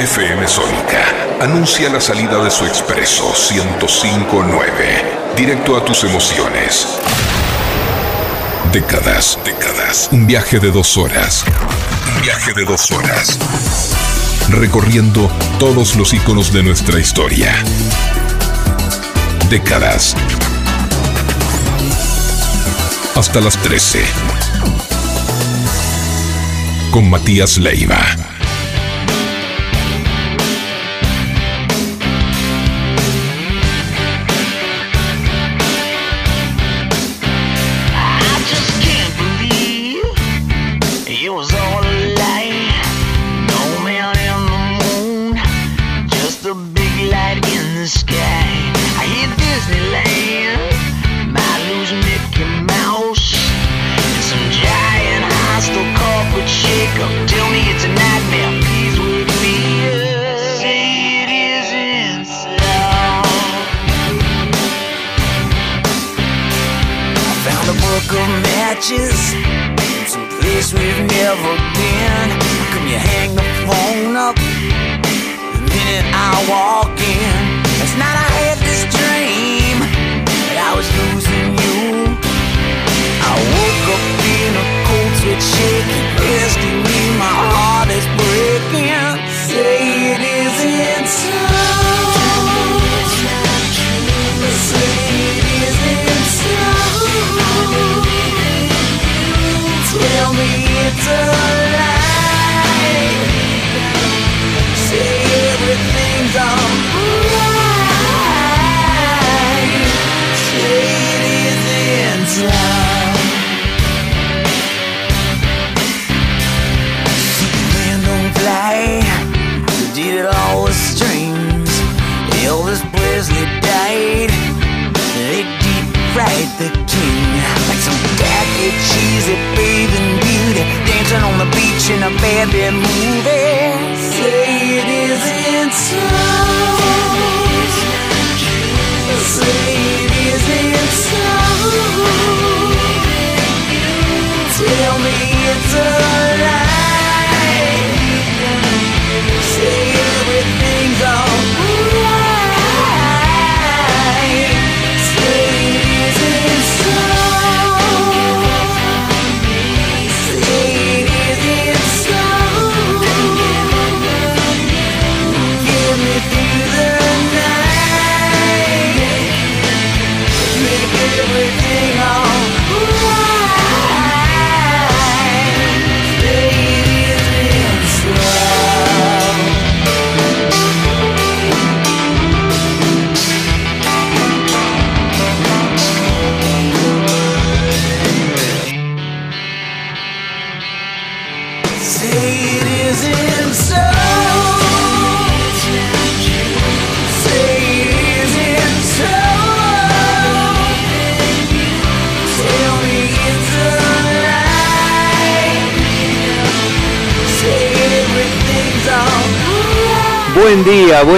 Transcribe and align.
FM 0.00 0.48
Sónica 0.48 1.04
anuncia 1.42 1.90
la 1.90 2.00
salida 2.00 2.42
de 2.42 2.50
su 2.50 2.64
expreso 2.64 3.34
1059, 3.34 5.34
directo 5.36 5.76
a 5.76 5.84
tus 5.84 6.04
emociones. 6.04 6.88
Décadas, 8.72 9.38
décadas. 9.44 10.08
Un 10.10 10.26
viaje 10.26 10.58
de 10.58 10.70
dos 10.70 10.96
horas. 10.96 11.44
Un 12.16 12.22
viaje 12.22 12.54
de 12.54 12.64
dos 12.64 12.90
horas. 12.92 13.38
Recorriendo 14.48 15.30
todos 15.58 15.94
los 15.96 16.14
iconos 16.14 16.50
de 16.50 16.62
nuestra 16.62 16.98
historia. 16.98 17.54
Décadas. 19.50 20.16
Hasta 23.16 23.42
las 23.42 23.58
13. 23.58 24.02
Con 26.90 27.10
Matías 27.10 27.58
Leiva. 27.58 28.29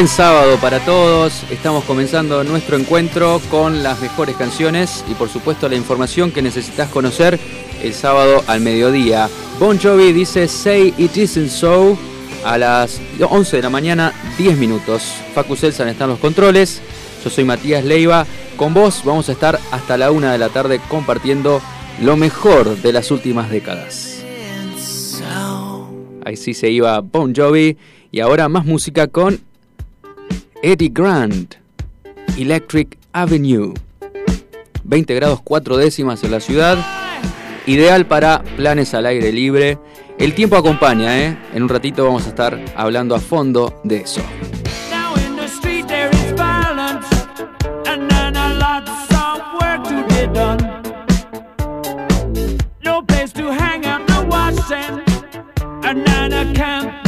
Buen 0.02 0.08
sábado 0.08 0.56
para 0.56 0.80
todos. 0.80 1.44
Estamos 1.48 1.84
comenzando 1.84 2.42
nuestro 2.42 2.76
encuentro 2.76 3.40
con 3.52 3.84
las 3.84 4.00
mejores 4.00 4.34
canciones 4.34 5.04
y 5.08 5.14
por 5.14 5.28
supuesto 5.28 5.68
la 5.68 5.76
información 5.76 6.32
que 6.32 6.42
necesitas 6.42 6.88
conocer 6.88 7.38
el 7.80 7.94
sábado 7.94 8.42
al 8.48 8.62
mediodía. 8.62 9.28
Bon 9.60 9.78
Jovi 9.78 10.12
dice 10.12 10.48
Say 10.48 10.92
It 10.98 11.16
Isn't 11.16 11.50
So 11.50 11.96
a 12.44 12.58
las 12.58 13.00
11 13.20 13.58
de 13.58 13.62
la 13.62 13.70
mañana, 13.70 14.12
10 14.38 14.58
minutos. 14.58 15.04
Facu 15.36 15.54
Selsan 15.54 15.86
está 15.86 16.02
en 16.02 16.10
los 16.10 16.18
controles. 16.18 16.82
Yo 17.22 17.30
soy 17.30 17.44
Matías 17.44 17.84
Leiva. 17.84 18.26
Con 18.56 18.74
vos 18.74 19.02
vamos 19.04 19.28
a 19.28 19.32
estar 19.32 19.60
hasta 19.70 19.96
la 19.96 20.10
1 20.10 20.32
de 20.32 20.38
la 20.38 20.48
tarde 20.48 20.80
compartiendo 20.88 21.62
lo 22.00 22.16
mejor 22.16 22.76
de 22.76 22.92
las 22.92 23.12
últimas 23.12 23.50
décadas. 23.50 24.24
Ahí 26.24 26.36
sí 26.36 26.54
se 26.54 26.70
iba 26.70 26.98
Bon 27.02 27.32
Jovi. 27.32 27.76
Y 28.10 28.18
ahora 28.18 28.48
más 28.48 28.64
música 28.64 29.06
con 29.06 29.51
Eddie 30.64 30.90
Grant, 30.90 31.56
Electric 32.38 32.96
Avenue. 33.12 33.74
20 34.84 35.14
grados 35.16 35.40
4 35.42 35.76
décimas 35.76 36.22
en 36.22 36.30
la 36.30 36.38
ciudad. 36.38 36.78
Ideal 37.66 38.06
para 38.06 38.44
planes 38.56 38.94
al 38.94 39.06
aire 39.06 39.32
libre. 39.32 39.78
El 40.18 40.34
tiempo 40.34 40.54
acompaña, 40.54 41.18
¿eh? 41.18 41.36
En 41.53 41.64
un 41.64 41.68
ratito 41.68 42.04
vamos 42.04 42.26
a 42.26 42.28
estar 42.28 42.64
hablando 42.76 43.16
a 43.16 43.18
fondo 43.18 43.80
de 43.82 44.03
eso. 44.03 44.22
No 52.84 53.04
place 53.04 53.32
to 53.32 53.50
hang 53.53 53.84
out, 53.84 54.08
no 54.08 54.22
washing, 54.28 55.03
and 55.82 56.06
then 56.06 56.32
a 56.32 56.53
camp 56.54 57.02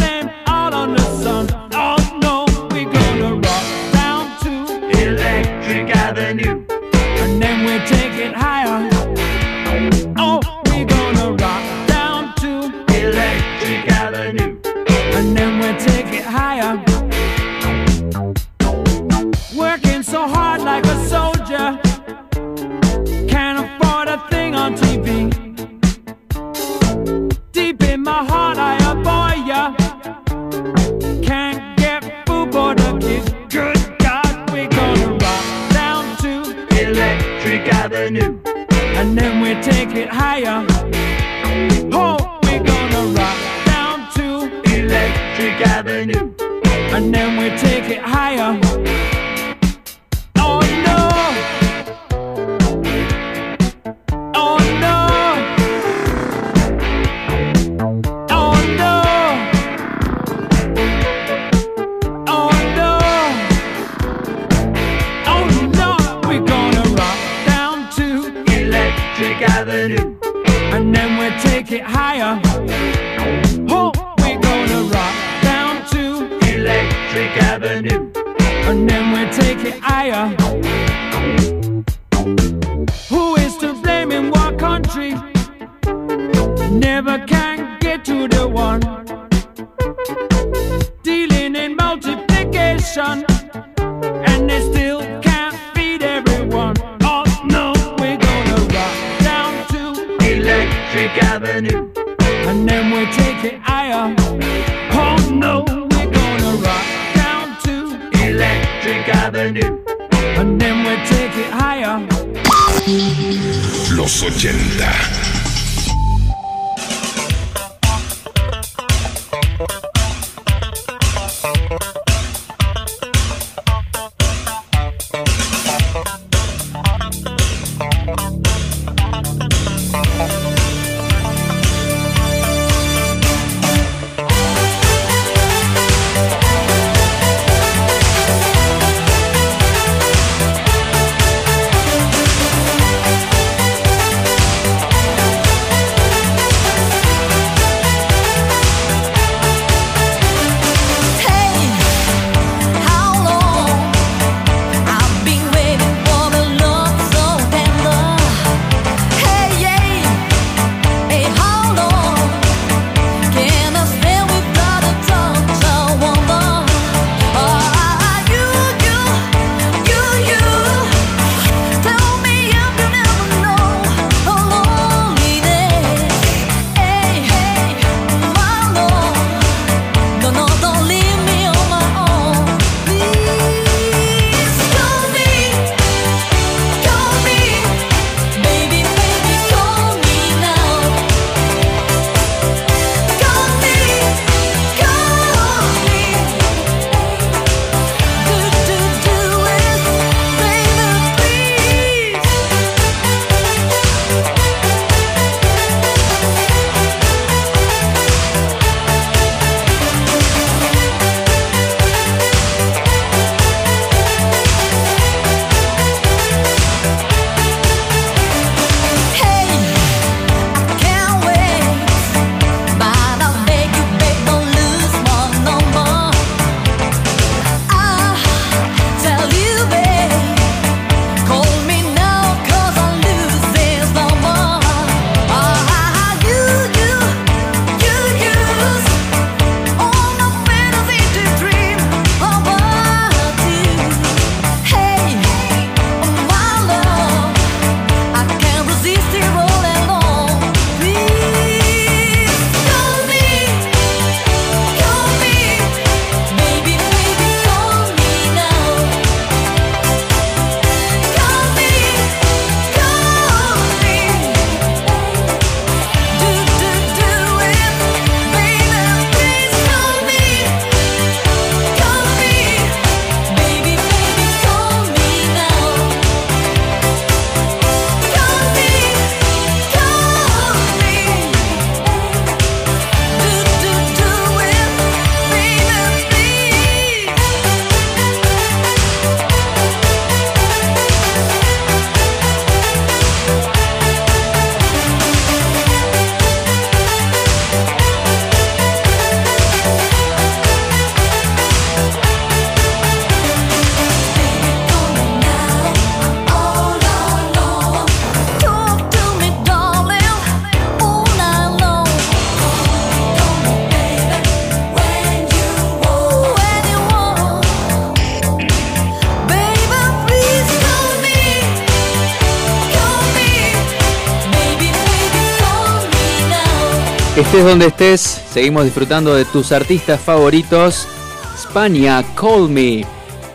Donde 327.42 327.66
estés, 327.66 328.00
seguimos 328.00 328.64
disfrutando 328.64 329.14
de 329.14 329.24
tus 329.24 329.50
artistas 329.52 330.00
favoritos. 330.00 330.86
España, 331.34 332.02
Call 332.14 332.48
Me. 332.48 332.86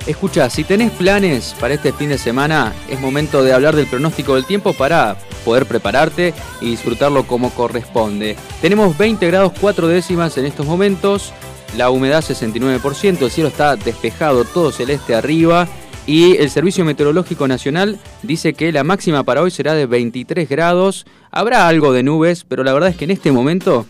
Escucha, 0.08 0.50
si 0.50 0.64
tenés 0.64 0.92
planes 0.92 1.54
para 1.60 1.74
este 1.74 1.92
fin 1.92 2.10
de 2.10 2.18
semana, 2.18 2.74
es 2.90 3.00
momento 3.00 3.44
de 3.44 3.54
hablar 3.54 3.76
del 3.76 3.88
pronóstico 3.88 4.36
del 4.36 4.46
tiempo 4.46 4.74
para 4.74 5.18
poder 5.46 5.66
prepararte 5.66 6.34
y 6.60 6.72
disfrutarlo 6.72 7.28
como 7.28 7.52
corresponde. 7.52 8.36
Tenemos 8.62 8.98
20 8.98 9.28
grados 9.28 9.54
4 9.60 9.88
décimas 9.88 10.38
en 10.38 10.46
estos 10.46 10.66
momentos, 10.66 11.32
la 11.78 11.90
humedad 11.90 12.24
69%, 12.24 13.22
el 13.22 13.32
cielo 13.32 13.50
está 13.50 13.76
despejado, 13.76 14.44
todo 14.44 14.72
celeste 14.72 15.14
arriba 15.14 15.68
y 16.08 16.38
el 16.38 16.50
Servicio 16.50 16.84
Meteorológico 16.84 17.48
Nacional 17.48 18.00
dice 18.24 18.54
que 18.54 18.72
la 18.72 18.84
máxima 18.84 19.24
para 19.24 19.42
hoy 19.42 19.52
será 19.52 19.74
de 19.74 19.86
23 19.86 20.48
grados. 20.50 21.06
Habrá 21.32 21.68
algo 21.68 21.94
de 21.94 22.04
nubes, 22.04 22.46
pero 22.48 22.64
la 22.64 22.74
verdad 22.74 22.90
es 22.90 22.96
que 22.96 23.06
en 23.06 23.12
este 23.12 23.32
momento 23.32 23.86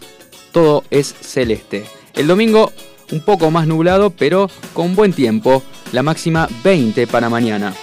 todo 0.52 0.84
es 0.90 1.14
celeste. 1.14 1.86
El 2.16 2.28
domingo 2.28 2.72
un 3.12 3.22
poco 3.22 3.52
más 3.52 3.68
nublado, 3.68 4.12
pero 4.12 4.50
con 4.74 4.96
buen 4.96 5.14
tiempo. 5.14 5.64
La 5.92 6.04
máxima 6.04 6.48
20 6.64 7.08
para 7.08 7.30
mañana. 7.30 7.74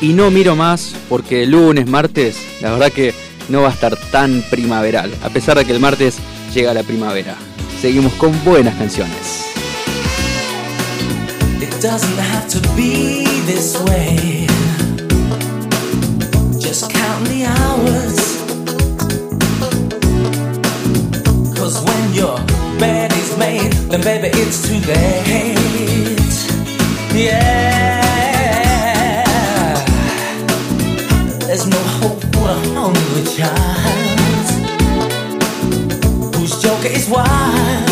Y 0.00 0.12
no 0.12 0.30
miro 0.30 0.54
más 0.54 0.94
porque 1.08 1.42
el 1.42 1.50
lunes, 1.50 1.86
martes, 1.86 2.38
la 2.60 2.70
verdad 2.70 2.92
que 2.92 3.12
no 3.48 3.62
va 3.62 3.68
a 3.68 3.72
estar 3.72 3.96
tan 4.10 4.42
primaveral, 4.50 5.12
a 5.22 5.30
pesar 5.30 5.58
de 5.58 5.64
que 5.64 5.72
el 5.72 5.80
martes 5.80 6.18
llega 6.54 6.72
la 6.74 6.82
primavera. 6.82 7.36
Seguimos 7.80 8.12
con 8.14 8.32
buenas 8.44 8.76
canciones. 8.76 9.44
Just 16.68 16.90
count 16.90 17.24
the 17.28 17.46
hours. 17.46 18.36
Cause 21.56 21.82
when 21.82 22.12
your 22.12 22.36
bed 22.78 23.10
is 23.10 23.38
made, 23.38 23.72
then 23.88 24.02
baby 24.02 24.28
it's 24.34 24.68
too 24.68 24.78
late. 24.86 25.56
Yeah. 27.14 28.04
There's 31.46 31.66
no 31.66 31.78
hope 32.00 32.20
for 32.34 32.50
a 32.50 32.58
hungry 32.76 33.24
child 33.34 34.48
whose 36.34 36.60
joker 36.60 36.88
is 36.88 37.08
wild. 37.08 37.88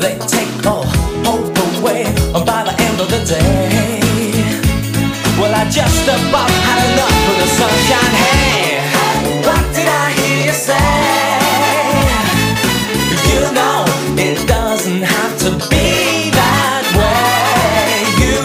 They 0.00 0.16
take 0.26 0.66
all 0.66 0.86
hope 1.26 1.54
away 1.76 2.04
by 2.32 2.64
the 2.64 2.74
end 2.80 2.98
of 2.98 3.10
the 3.10 3.22
day. 3.28 3.83
Just 5.74 6.06
about 6.06 6.48
had 6.48 6.92
enough 6.92 7.28
of 7.30 7.36
the 7.42 7.48
sunshine. 7.48 8.14
Hey, 8.22 8.78
what 9.42 9.64
did 9.74 9.88
I 9.88 10.12
hear 10.12 10.46
you 10.46 10.52
say? 10.52 10.78
You 13.34 13.40
know, 13.58 13.84
it 14.16 14.46
doesn't 14.46 15.02
have 15.02 15.36
to 15.40 15.50
be 15.68 16.30
that 16.30 16.84
way. 16.94 18.06
You, 18.22 18.38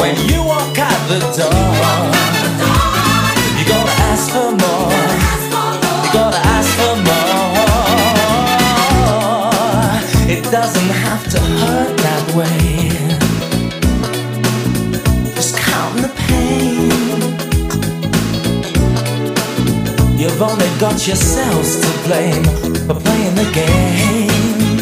when 0.00 0.14
you 0.28 0.44
walk 0.44 0.78
out 0.78 1.08
the 1.08 1.18
door, 1.34 2.21
You've 20.32 20.48
only 20.50 20.66
got 20.80 21.06
yourselves 21.06 21.76
to 21.76 22.08
blame 22.08 22.42
for 22.88 22.94
playing 22.94 23.34
the 23.34 23.44
game. 23.52 24.80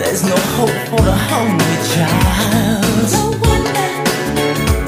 There's 0.00 0.24
no 0.24 0.34
hope 0.56 0.78
for 0.88 1.02
the 1.04 1.12
hungry 1.12 1.76
child 1.92 3.12
No 3.12 3.36
wonder 3.44 3.90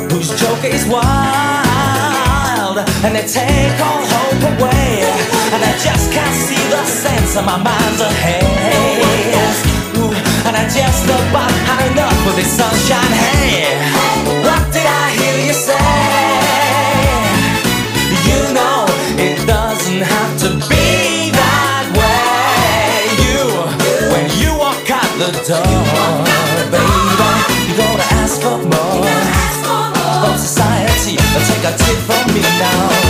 whose 0.08 0.32
joker 0.40 0.72
is 0.72 0.86
wild, 0.88 2.78
and 3.04 3.14
they 3.14 3.26
take 3.28 3.78
all 3.84 4.00
hope 4.08 4.42
away, 4.56 5.04
and 5.52 5.62
I 5.62 5.72
just 5.84 6.12
can't 6.16 6.36
see 6.48 6.64
the 6.72 6.82
sense 6.86 7.36
of 7.36 7.44
my 7.44 7.58
mind's 7.62 8.00
ahead. 8.00 8.96
Ooh, 9.98 10.16
and 10.48 10.56
I 10.56 10.64
just 10.64 11.04
about 11.04 11.52
had 11.68 11.92
enough 11.92 12.26
of 12.26 12.36
this 12.36 12.56
sunshine. 12.56 13.12
Hey, 13.12 14.45
did 14.76 14.86
I 14.86 15.08
hear 15.18 15.36
you 15.46 15.54
say? 15.56 15.88
You 18.28 18.40
know 18.56 18.84
it 19.16 19.36
doesn't 19.46 20.02
have 20.12 20.32
to 20.42 20.48
be 20.68 21.32
that 21.32 21.86
way. 21.96 23.08
You, 23.24 23.40
when 24.12 24.26
you 24.40 24.50
walk 24.58 24.84
out 24.90 25.12
the 25.16 25.32
door, 25.48 26.12
baby, 26.72 26.84
you 27.66 27.72
gotta 27.80 28.06
ask 28.20 28.36
for 28.44 28.58
more 28.72 29.16
from 30.20 30.36
society. 30.36 31.16
Take 31.48 31.64
a 31.70 31.72
tip 31.80 31.98
from 32.08 32.24
me 32.34 32.42
now, 32.60 33.05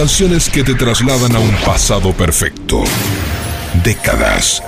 Canciones 0.00 0.48
que 0.48 0.64
te 0.64 0.74
trasladan 0.74 1.36
a 1.36 1.40
un 1.40 1.54
pasado 1.56 2.14
perfecto. 2.14 2.82
Décadas. 3.84 4.62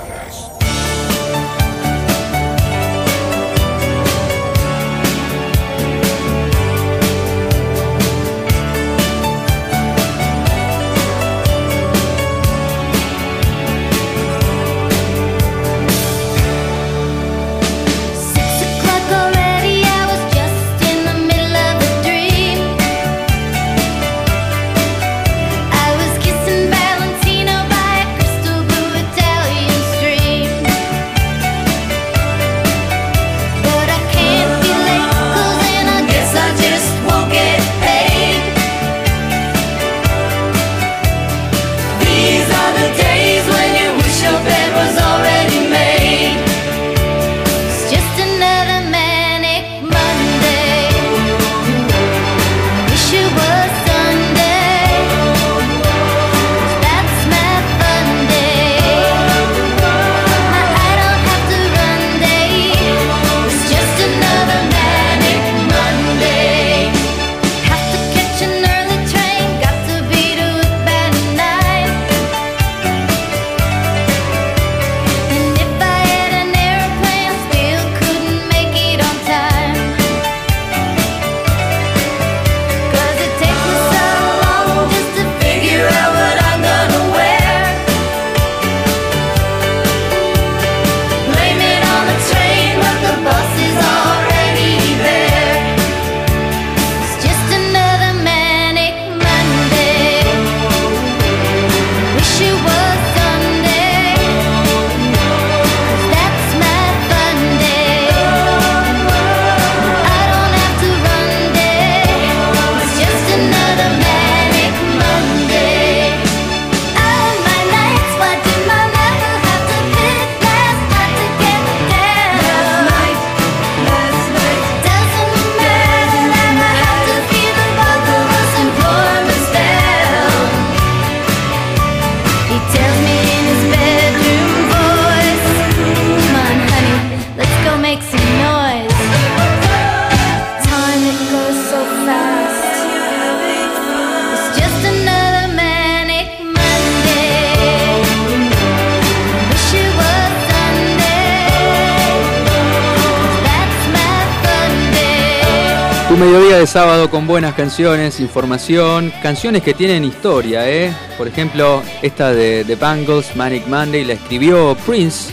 Sábado 156.73 157.07
con 157.11 157.27
buenas 157.27 157.53
canciones, 157.53 158.19
información, 158.19 159.13
canciones 159.21 159.61
que 159.61 159.75
tienen 159.75 160.03
historia, 160.03 160.67
¿eh? 160.67 160.91
Por 161.19 161.27
ejemplo, 161.27 161.83
esta 162.01 162.33
de 162.33 162.63
The 162.65 162.75
Bangles, 162.77 163.35
Manic 163.35 163.67
Monday, 163.67 164.03
la 164.03 164.13
escribió 164.13 164.75
Prince. 164.83 165.31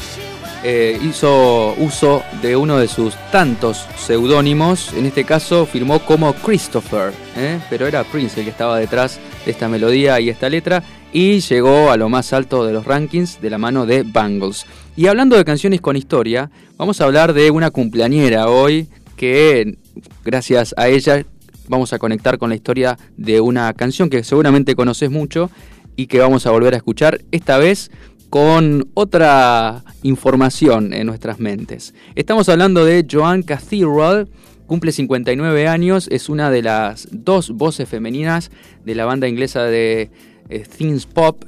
eh, 0.63 1.01
hizo 1.03 1.75
uso 1.79 2.23
de 2.43 2.57
uno 2.57 2.77
de 2.77 2.89
sus 2.89 3.15
tantos 3.33 3.87
seudónimos. 3.97 4.93
En 4.93 5.07
este 5.07 5.25
caso 5.25 5.65
firmó 5.65 6.01
como 6.01 6.35
Christopher, 6.35 7.15
¿eh? 7.35 7.59
pero 7.71 7.87
era 7.87 8.05
Prince 8.05 8.39
el 8.39 8.45
que 8.45 8.51
estaba 8.51 8.79
detrás 8.79 9.19
de 9.47 9.53
esta 9.53 9.67
melodía 9.67 10.21
y 10.21 10.29
esta 10.29 10.51
letra. 10.51 10.83
Y 11.11 11.41
llegó 11.41 11.91
a 11.91 11.97
lo 11.97 12.11
más 12.11 12.35
alto 12.35 12.67
de 12.67 12.75
los 12.75 12.85
rankings 12.85 13.41
de 13.41 13.49
la 13.49 13.57
mano 13.57 13.87
de 13.87 14.03
Bangles. 14.03 14.67
Y 14.95 15.07
hablando 15.07 15.39
de 15.39 15.47
canciones 15.47 15.81
con 15.81 15.97
historia, 15.97 16.51
vamos 16.77 17.01
a 17.01 17.05
hablar 17.05 17.33
de 17.33 17.51
una 17.51 17.71
cumpleañera 17.71 18.49
hoy 18.49 18.91
que 19.17 19.79
gracias 20.25 20.75
a 20.77 20.89
ella 20.89 21.25
vamos 21.69 21.93
a 21.93 21.99
conectar 21.99 22.37
con 22.39 22.51
la 22.51 22.57
historia 22.57 22.99
de 23.17 23.41
una 23.41 23.73
canción 23.75 24.11
que 24.11 24.25
seguramente 24.25 24.75
conoces 24.75 25.11
mucho 25.11 25.51
y 25.97 26.09
que 26.09 26.19
vamos 26.19 26.47
a 26.47 26.51
volver 26.51 26.75
a 26.75 26.79
escuchar 26.79 27.21
esta 27.31 27.59
vez 27.59 27.91
con 28.29 28.89
otra 28.95 29.85
información 30.03 30.93
en 30.93 31.07
nuestras 31.07 31.41
mentes. 31.41 31.95
Estamos 32.15 32.49
hablando 32.49 32.85
de 32.85 33.07
Joan 33.11 33.43
Cathedral, 33.43 34.29
cumple 34.67 34.93
59 34.93 35.69
años, 35.69 36.09
es 36.11 36.29
una 36.29 36.51
de 36.51 36.63
las 36.63 37.09
dos 37.11 37.51
voces 37.51 37.89
femeninas 37.89 38.51
de 38.85 38.95
la 38.95 39.05
banda 39.05 39.29
inglesa 39.29 39.65
de 39.65 40.11
eh, 40.49 40.65
Things 40.77 41.07
Pop, 41.07 41.45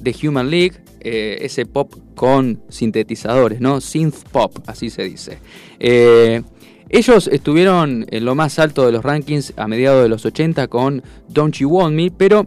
de 0.00 0.14
Human 0.22 0.50
League, 0.50 0.76
eh, 1.00 1.38
ese 1.44 1.66
pop 1.66 1.94
con 2.14 2.60
sintetizadores, 2.68 3.60
¿no? 3.60 3.80
Synth 3.80 4.24
pop, 4.32 4.58
así 4.66 4.90
se 4.90 5.04
dice. 5.04 5.38
Eh, 5.78 6.42
ellos 6.88 7.28
estuvieron 7.32 8.06
en 8.10 8.24
lo 8.24 8.34
más 8.34 8.58
alto 8.58 8.86
de 8.86 8.92
los 8.92 9.04
rankings 9.04 9.52
a 9.56 9.66
mediados 9.66 10.02
de 10.02 10.08
los 10.08 10.24
80 10.24 10.68
con 10.68 11.02
Don't 11.28 11.56
You 11.56 11.68
Want 11.68 11.94
Me, 11.96 12.10
pero 12.10 12.46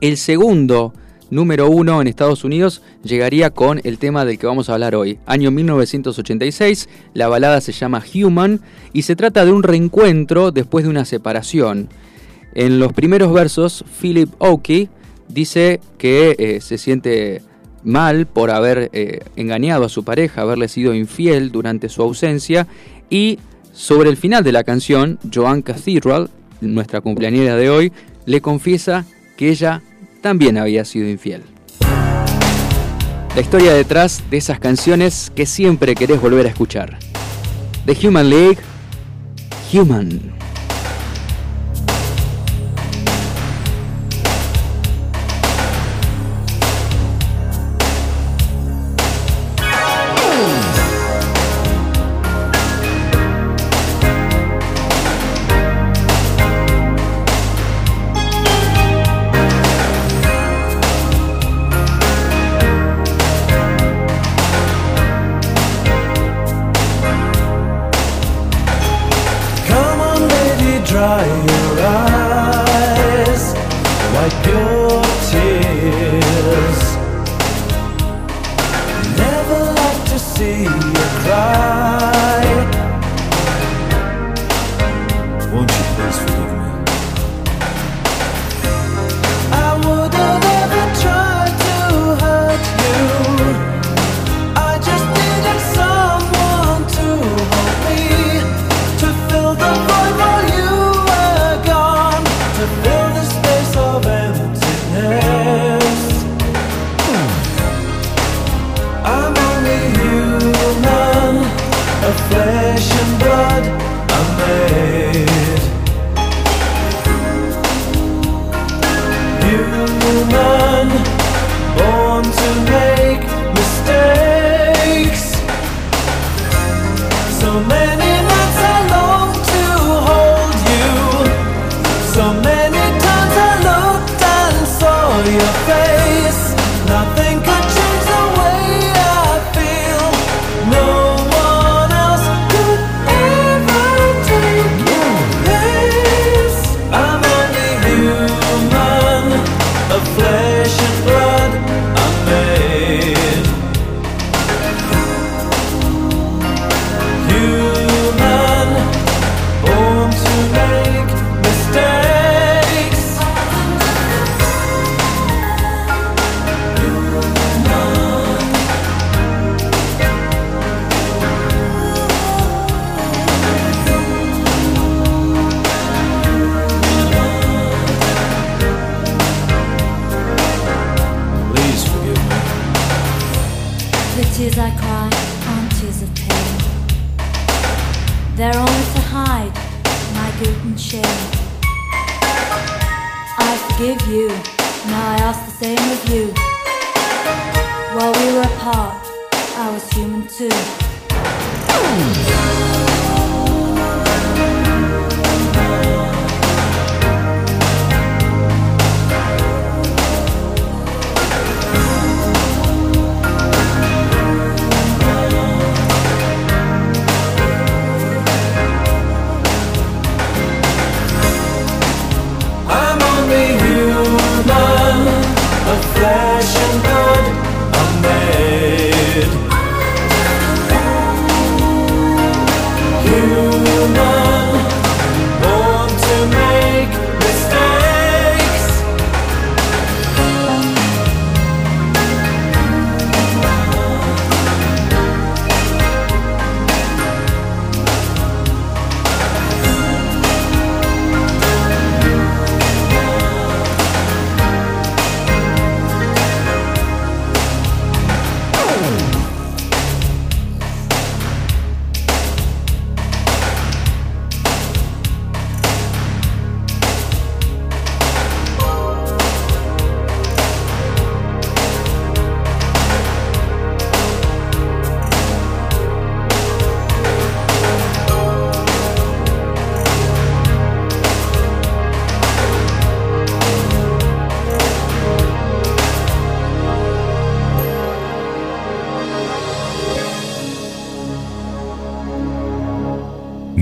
el 0.00 0.18
segundo 0.18 0.92
número 1.30 1.70
uno 1.70 2.00
en 2.00 2.06
Estados 2.06 2.44
Unidos 2.44 2.82
llegaría 3.02 3.50
con 3.50 3.80
el 3.84 3.98
tema 3.98 4.24
del 4.24 4.38
que 4.38 4.46
vamos 4.46 4.68
a 4.68 4.74
hablar 4.74 4.94
hoy. 4.94 5.18
Año 5.24 5.50
1986, 5.50 6.88
la 7.14 7.28
balada 7.28 7.60
se 7.60 7.72
llama 7.72 8.04
Human 8.14 8.60
y 8.92 9.02
se 9.02 9.16
trata 9.16 9.44
de 9.44 9.52
un 9.52 9.62
reencuentro 9.62 10.52
después 10.52 10.84
de 10.84 10.90
una 10.90 11.04
separación. 11.04 11.88
En 12.54 12.78
los 12.78 12.92
primeros 12.92 13.32
versos, 13.32 13.84
Philip 14.00 14.30
Oakey 14.38 14.90
dice 15.28 15.80
que 15.98 16.36
eh, 16.38 16.60
se 16.60 16.76
siente 16.76 17.42
mal 17.82 18.26
por 18.26 18.50
haber 18.50 18.90
eh, 18.92 19.20
engañado 19.36 19.84
a 19.84 19.88
su 19.88 20.04
pareja, 20.04 20.42
haberle 20.42 20.68
sido 20.68 20.94
infiel 20.94 21.50
durante 21.50 21.88
su 21.88 22.02
ausencia 22.02 22.66
y 23.10 23.38
sobre 23.74 24.08
el 24.08 24.16
final 24.16 24.42
de 24.44 24.52
la 24.52 24.64
canción, 24.64 25.18
Joan 25.32 25.60
Cathedral, 25.60 26.30
nuestra 26.60 27.00
cumpleañera 27.00 27.56
de 27.56 27.68
hoy, 27.68 27.92
le 28.24 28.40
confiesa 28.40 29.04
que 29.36 29.50
ella 29.50 29.82
también 30.22 30.56
había 30.56 30.84
sido 30.84 31.08
infiel. 31.08 31.42
La 33.34 33.40
historia 33.40 33.74
detrás 33.74 34.22
de 34.30 34.36
esas 34.36 34.60
canciones 34.60 35.32
que 35.34 35.44
siempre 35.44 35.94
querés 35.96 36.20
volver 36.20 36.46
a 36.46 36.50
escuchar. 36.50 36.98
The 37.84 38.06
Human 38.06 38.30
League, 38.30 38.58
Human. 39.72 40.43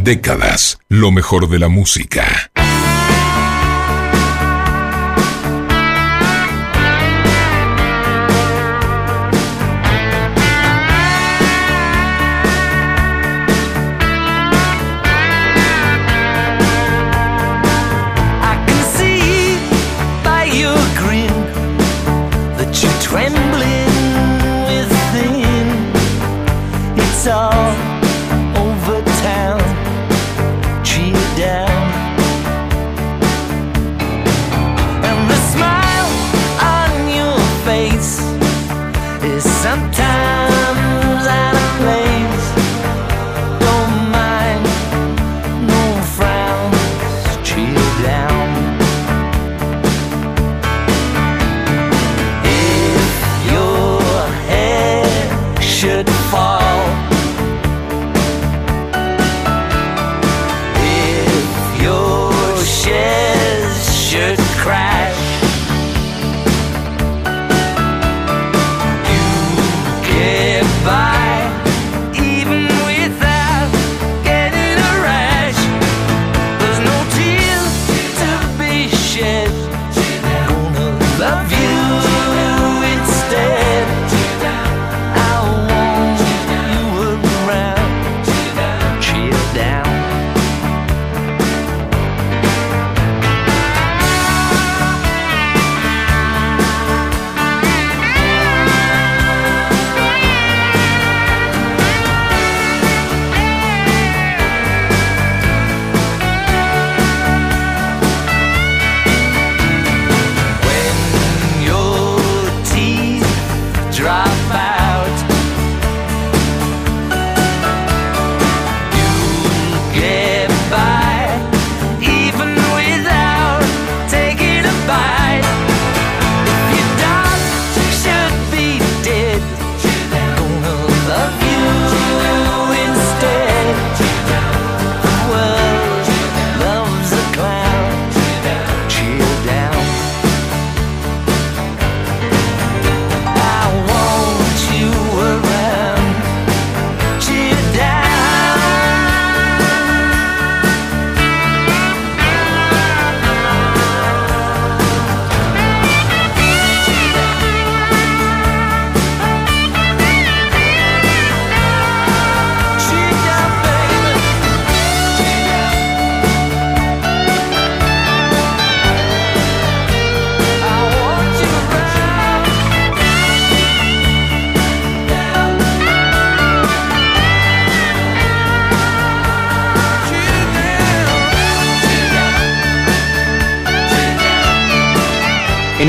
Décadas, 0.04 0.80
lo 0.88 1.12
mejor 1.12 1.48
de 1.48 1.60
la 1.60 1.68
música. 1.68 2.50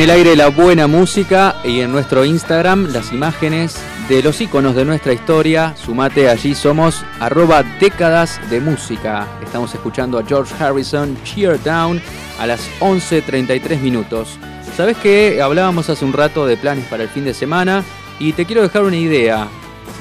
El 0.03 0.09
aire 0.09 0.35
la 0.35 0.49
buena 0.49 0.85
música 0.85 1.61
y 1.63 1.79
en 1.79 1.93
nuestro 1.93 2.25
Instagram 2.25 2.91
las 2.91 3.13
imágenes 3.13 3.77
de 4.09 4.21
los 4.21 4.41
iconos 4.41 4.75
de 4.75 4.83
nuestra 4.83 5.13
historia. 5.13 5.75
Sumate, 5.77 6.27
allí 6.27 6.55
somos 6.55 7.05
arroba 7.21 7.63
décadas 7.79 8.41
de 8.49 8.59
música. 8.59 9.25
Estamos 9.41 9.73
escuchando 9.73 10.19
a 10.19 10.25
George 10.25 10.53
Harrison, 10.61 11.15
Cheer 11.23 11.63
Down, 11.63 12.01
a 12.37 12.45
las 12.45 12.69
11.33 12.81 13.79
minutos. 13.79 14.37
Sabes 14.75 14.97
que 14.97 15.41
hablábamos 15.41 15.89
hace 15.89 16.03
un 16.03 16.11
rato 16.11 16.45
de 16.45 16.57
planes 16.57 16.85
para 16.87 17.03
el 17.03 17.09
fin 17.09 17.23
de 17.23 17.33
semana 17.33 17.81
y 18.19 18.33
te 18.33 18.45
quiero 18.45 18.61
dejar 18.61 18.83
una 18.83 18.97
idea. 18.97 19.47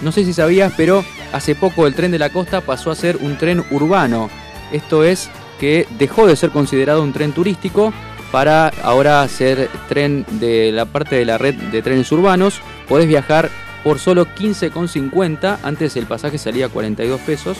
No 0.02 0.10
sé 0.10 0.24
si 0.24 0.32
sabías, 0.32 0.72
pero 0.76 1.04
hace 1.32 1.54
poco 1.54 1.86
el 1.86 1.94
tren 1.94 2.10
de 2.10 2.18
la 2.18 2.30
costa 2.30 2.60
pasó 2.60 2.90
a 2.90 2.96
ser 2.96 3.18
un 3.18 3.38
tren 3.38 3.64
urbano. 3.70 4.30
Esto 4.72 5.04
es 5.04 5.30
que 5.60 5.86
dejó 5.96 6.26
de 6.26 6.34
ser 6.34 6.50
considerado 6.50 7.04
un 7.04 7.12
tren 7.12 7.30
turístico 7.30 7.92
para 8.32 8.68
ahora 8.82 9.28
ser 9.28 9.68
tren 9.88 10.24
de 10.32 10.72
la 10.72 10.86
parte 10.86 11.16
de 11.16 11.24
la 11.24 11.38
red 11.38 11.54
de 11.54 11.82
trenes 11.82 12.10
urbanos. 12.10 12.60
Podés 12.88 13.06
viajar 13.06 13.50
por 13.84 13.98
solo 13.98 14.26
15,50. 14.26 15.58
Antes 15.62 15.96
el 15.96 16.06
pasaje 16.06 16.38
salía 16.38 16.66
a 16.66 16.68
42 16.70 17.20
pesos. 17.20 17.58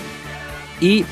Y 0.81 1.05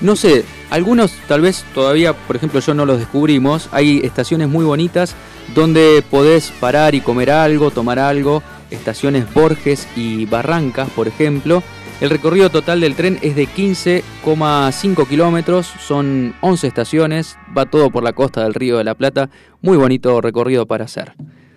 no 0.00 0.14
sé, 0.14 0.44
algunos 0.70 1.12
tal 1.26 1.40
vez 1.40 1.64
todavía, 1.74 2.12
por 2.12 2.36
ejemplo, 2.36 2.60
yo 2.60 2.74
no 2.74 2.86
los 2.86 2.98
descubrimos. 2.98 3.68
Hay 3.72 4.00
estaciones 4.04 4.48
muy 4.48 4.64
bonitas 4.64 5.14
donde 5.54 6.04
podés 6.08 6.52
parar 6.60 6.94
y 6.94 7.00
comer 7.00 7.30
algo, 7.30 7.70
tomar 7.70 7.98
algo. 7.98 8.42
Estaciones 8.70 9.32
Borges 9.32 9.88
y 9.96 10.26
Barrancas, 10.26 10.90
por 10.90 11.08
ejemplo. 11.08 11.62
El 12.00 12.10
recorrido 12.10 12.48
total 12.48 12.80
del 12.80 12.94
tren 12.94 13.18
es 13.22 13.34
de 13.34 13.48
15,5 13.48 15.08
kilómetros, 15.08 15.66
son 15.66 16.32
11 16.40 16.68
estaciones, 16.68 17.36
va 17.56 17.66
todo 17.66 17.90
por 17.90 18.04
la 18.04 18.12
costa 18.12 18.44
del 18.44 18.54
Río 18.54 18.78
de 18.78 18.84
la 18.84 18.94
Plata, 18.94 19.30
muy 19.62 19.76
bonito 19.76 20.20
recorrido 20.20 20.64
para 20.66 20.84
hacer. 20.84 21.14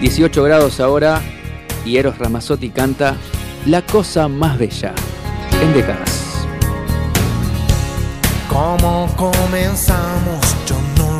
18 0.00 0.42
grados 0.44 0.80
ahora 0.80 1.20
y 1.84 1.96
Eros 1.96 2.18
Ramazzotti 2.18 2.70
canta 2.70 3.16
La 3.66 3.82
cosa 3.82 4.28
más 4.28 4.56
bella 4.58 4.94
en 5.60 5.72
décadas. 5.72 6.46
¿Cómo 8.48 9.08
comenzamos? 9.16 10.47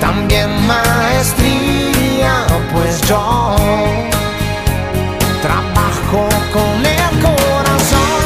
También 0.00 0.50
maestría, 0.66 2.46
pues 2.72 3.00
yo 3.02 3.54
trabajo 5.42 6.28
con 6.52 6.86
el 6.86 7.10
corazón. 7.22 8.24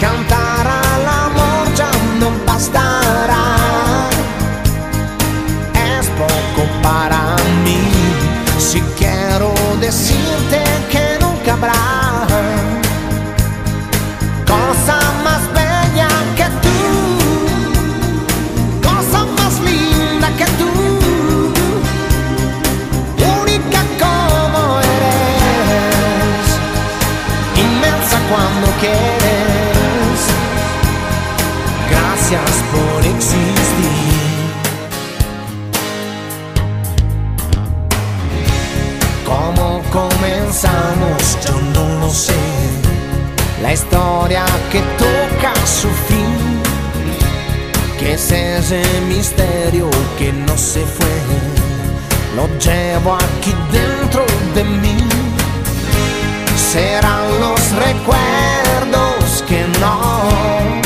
Cantar 0.00 0.66
al 0.66 1.06
amor 1.24 1.74
ya 1.74 1.90
no 2.20 2.30
bastará. 2.46 3.44
Es 5.74 6.06
poco 6.10 6.62
para 6.82 7.36
mí. 7.64 7.82
Si 8.58 8.80
quiero 8.98 9.52
decirte 9.80 10.62
que 10.90 10.95
Gracias 32.28 32.64
por 32.72 33.06
existir. 33.06 33.54
¿Cómo 39.24 39.80
comenzamos? 39.92 41.38
Yo 41.46 41.60
no 41.72 42.00
lo 42.00 42.10
sé. 42.10 42.34
La 43.62 43.72
historia 43.72 44.44
que 44.72 44.80
toca 44.98 45.54
su 45.66 45.88
fin, 46.08 46.62
que 48.00 48.14
es 48.14 48.32
ese 48.32 48.82
misterio 49.08 49.88
que 50.18 50.32
no 50.32 50.58
se 50.58 50.84
fue, 50.84 51.16
lo 52.34 52.48
llevo 52.58 53.14
aquí 53.14 53.54
dentro 53.70 54.26
de 54.52 54.64
mí. 54.64 54.96
Serán 56.56 57.38
los 57.38 57.60
recuerdos 57.76 59.44
que 59.46 59.64
no 59.78 60.85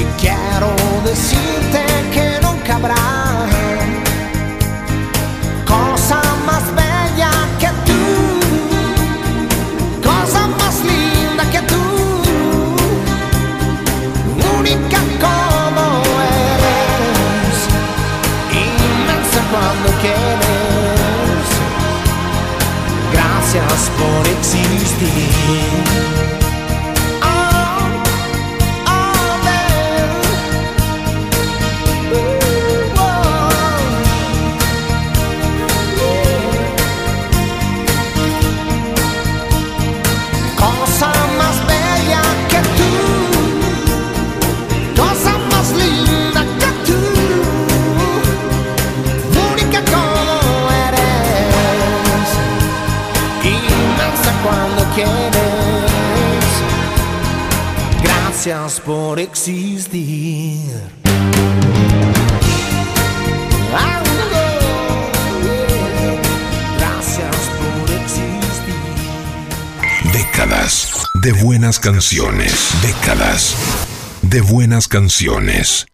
si 0.00 0.06
quiero 0.18 0.70
decirte 1.04 1.84
que 2.14 2.26
nunca 2.40 2.76
habrá 2.76 3.46
cosa 5.66 6.22
más 6.46 6.64
bella 6.74 7.30
que 7.58 7.70
tú, 7.86 8.02
cosa 10.08 10.46
más 10.60 10.76
linda 10.90 11.44
que 11.52 11.60
tú 11.70 11.82
única 14.58 15.00
como 15.24 15.84
eres, 16.48 17.58
inmensa 18.64 19.40
cuando 19.52 19.88
quieres. 20.00 21.46
Gracias 23.12 23.80
por 23.98 24.22
existir. 24.36 26.29
Gracias 58.42 58.80
por 58.80 59.20
existir. 59.20 60.62
Gracias 66.78 67.36
por 67.58 67.90
existir. 67.90 68.40
Décadas 70.14 70.90
de 71.22 71.32
buenas 71.32 71.78
canciones. 71.78 72.70
Décadas 72.80 73.54
de 74.22 74.40
buenas 74.40 74.88
canciones. 74.88 75.89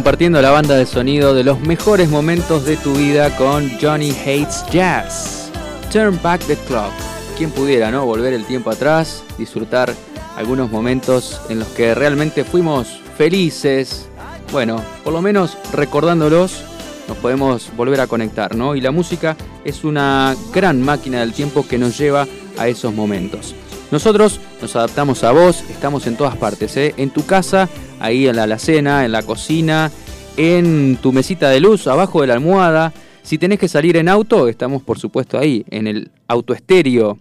Compartiendo 0.00 0.40
la 0.40 0.50
banda 0.50 0.76
de 0.76 0.86
sonido 0.86 1.34
de 1.34 1.44
los 1.44 1.60
mejores 1.60 2.08
momentos 2.08 2.64
de 2.64 2.78
tu 2.78 2.94
vida 2.94 3.36
con 3.36 3.70
Johnny 3.78 4.12
Hates 4.12 4.64
Jazz. 4.72 5.50
Turn 5.92 6.18
back 6.22 6.40
the 6.46 6.56
clock. 6.56 6.90
Quien 7.36 7.50
pudiera, 7.50 7.90
¿no? 7.90 8.06
Volver 8.06 8.32
el 8.32 8.46
tiempo 8.46 8.70
atrás, 8.70 9.22
disfrutar 9.36 9.94
algunos 10.38 10.70
momentos 10.70 11.42
en 11.50 11.58
los 11.58 11.68
que 11.68 11.94
realmente 11.94 12.44
fuimos 12.44 12.88
felices. 13.18 14.08
Bueno, 14.52 14.82
por 15.04 15.12
lo 15.12 15.20
menos 15.20 15.58
recordándolos, 15.70 16.64
nos 17.06 17.18
podemos 17.18 17.70
volver 17.76 18.00
a 18.00 18.06
conectar, 18.06 18.56
¿no? 18.56 18.74
Y 18.76 18.80
la 18.80 18.92
música 18.92 19.36
es 19.66 19.84
una 19.84 20.34
gran 20.50 20.80
máquina 20.80 21.20
del 21.20 21.34
tiempo 21.34 21.68
que 21.68 21.76
nos 21.76 21.98
lleva 21.98 22.26
a 22.56 22.68
esos 22.68 22.94
momentos. 22.94 23.54
Nosotros 23.90 24.40
nos 24.62 24.76
adaptamos 24.76 25.24
a 25.24 25.32
vos, 25.32 25.62
estamos 25.68 26.06
en 26.06 26.16
todas 26.16 26.36
partes, 26.36 26.76
¿eh? 26.76 26.94
en 26.96 27.10
tu 27.10 27.26
casa, 27.26 27.68
ahí 28.00 28.26
en 28.26 28.36
la 28.36 28.44
alacena, 28.44 29.04
en 29.04 29.12
la 29.12 29.22
cocina, 29.22 29.90
en 30.36 30.98
tu 31.00 31.12
mesita 31.12 31.48
de 31.50 31.60
luz, 31.60 31.86
abajo 31.86 32.20
de 32.20 32.26
la 32.26 32.34
almohada. 32.34 32.92
Si 33.22 33.38
tenés 33.38 33.58
que 33.58 33.68
salir 33.68 33.96
en 33.96 34.08
auto, 34.08 34.48
estamos 34.48 34.82
por 34.82 34.98
supuesto 34.98 35.38
ahí, 35.38 35.64
en 35.70 35.86
el 35.86 36.10
auto 36.26 36.54
estéreo. 36.54 37.18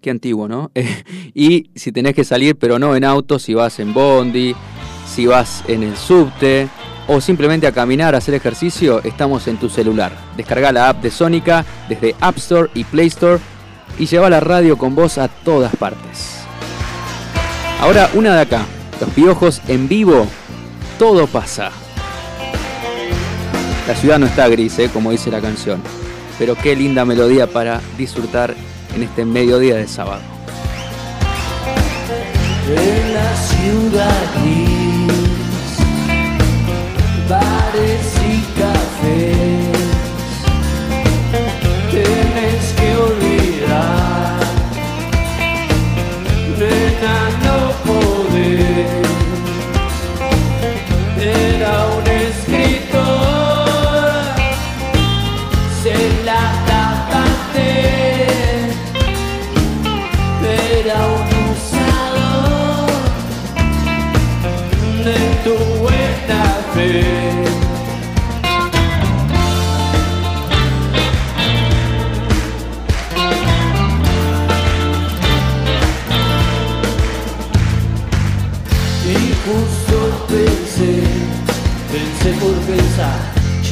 Qué 0.00 0.10
antiguo, 0.10 0.48
¿no? 0.48 0.70
y 1.34 1.70
si 1.74 1.92
tenés 1.92 2.14
que 2.14 2.24
salir, 2.24 2.56
pero 2.56 2.78
no 2.78 2.94
en 2.94 3.04
auto, 3.04 3.38
si 3.38 3.54
vas 3.54 3.80
en 3.80 3.94
bondi, 3.94 4.54
si 5.06 5.26
vas 5.26 5.64
en 5.68 5.82
el 5.82 5.96
subte 5.96 6.68
o 7.08 7.20
simplemente 7.20 7.66
a 7.66 7.72
caminar, 7.72 8.14
a 8.14 8.18
hacer 8.18 8.34
ejercicio, 8.34 9.02
estamos 9.02 9.48
en 9.48 9.56
tu 9.56 9.68
celular. 9.68 10.12
Descarga 10.36 10.72
la 10.72 10.88
app 10.88 11.02
de 11.02 11.10
Sónica 11.10 11.64
desde 11.88 12.14
App 12.20 12.36
Store 12.36 12.70
y 12.74 12.84
Play 12.84 13.08
Store 13.08 13.40
y 13.98 14.06
lleva 14.06 14.30
la 14.30 14.40
radio 14.40 14.76
con 14.78 14.94
vos 14.94 15.18
a 15.18 15.28
todas 15.28 15.74
partes. 15.76 16.38
Ahora 17.80 18.08
una 18.14 18.34
de 18.36 18.42
acá, 18.42 18.64
los 19.02 19.10
piojos 19.10 19.60
en 19.66 19.88
vivo, 19.88 20.28
todo 20.96 21.26
pasa. 21.26 21.72
La 23.88 23.96
ciudad 23.96 24.20
no 24.20 24.26
está 24.26 24.46
gris, 24.46 24.78
¿eh? 24.78 24.90
como 24.92 25.10
dice 25.10 25.28
la 25.28 25.40
canción, 25.40 25.82
pero 26.38 26.54
qué 26.54 26.76
linda 26.76 27.04
melodía 27.04 27.48
para 27.48 27.80
disfrutar 27.98 28.54
en 28.94 29.02
este 29.02 29.24
mediodía 29.24 29.74
de 29.74 29.88
sábado. 29.88 30.22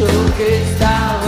Yo 0.00 0.06
que 0.34 0.62
estaba 0.62 1.19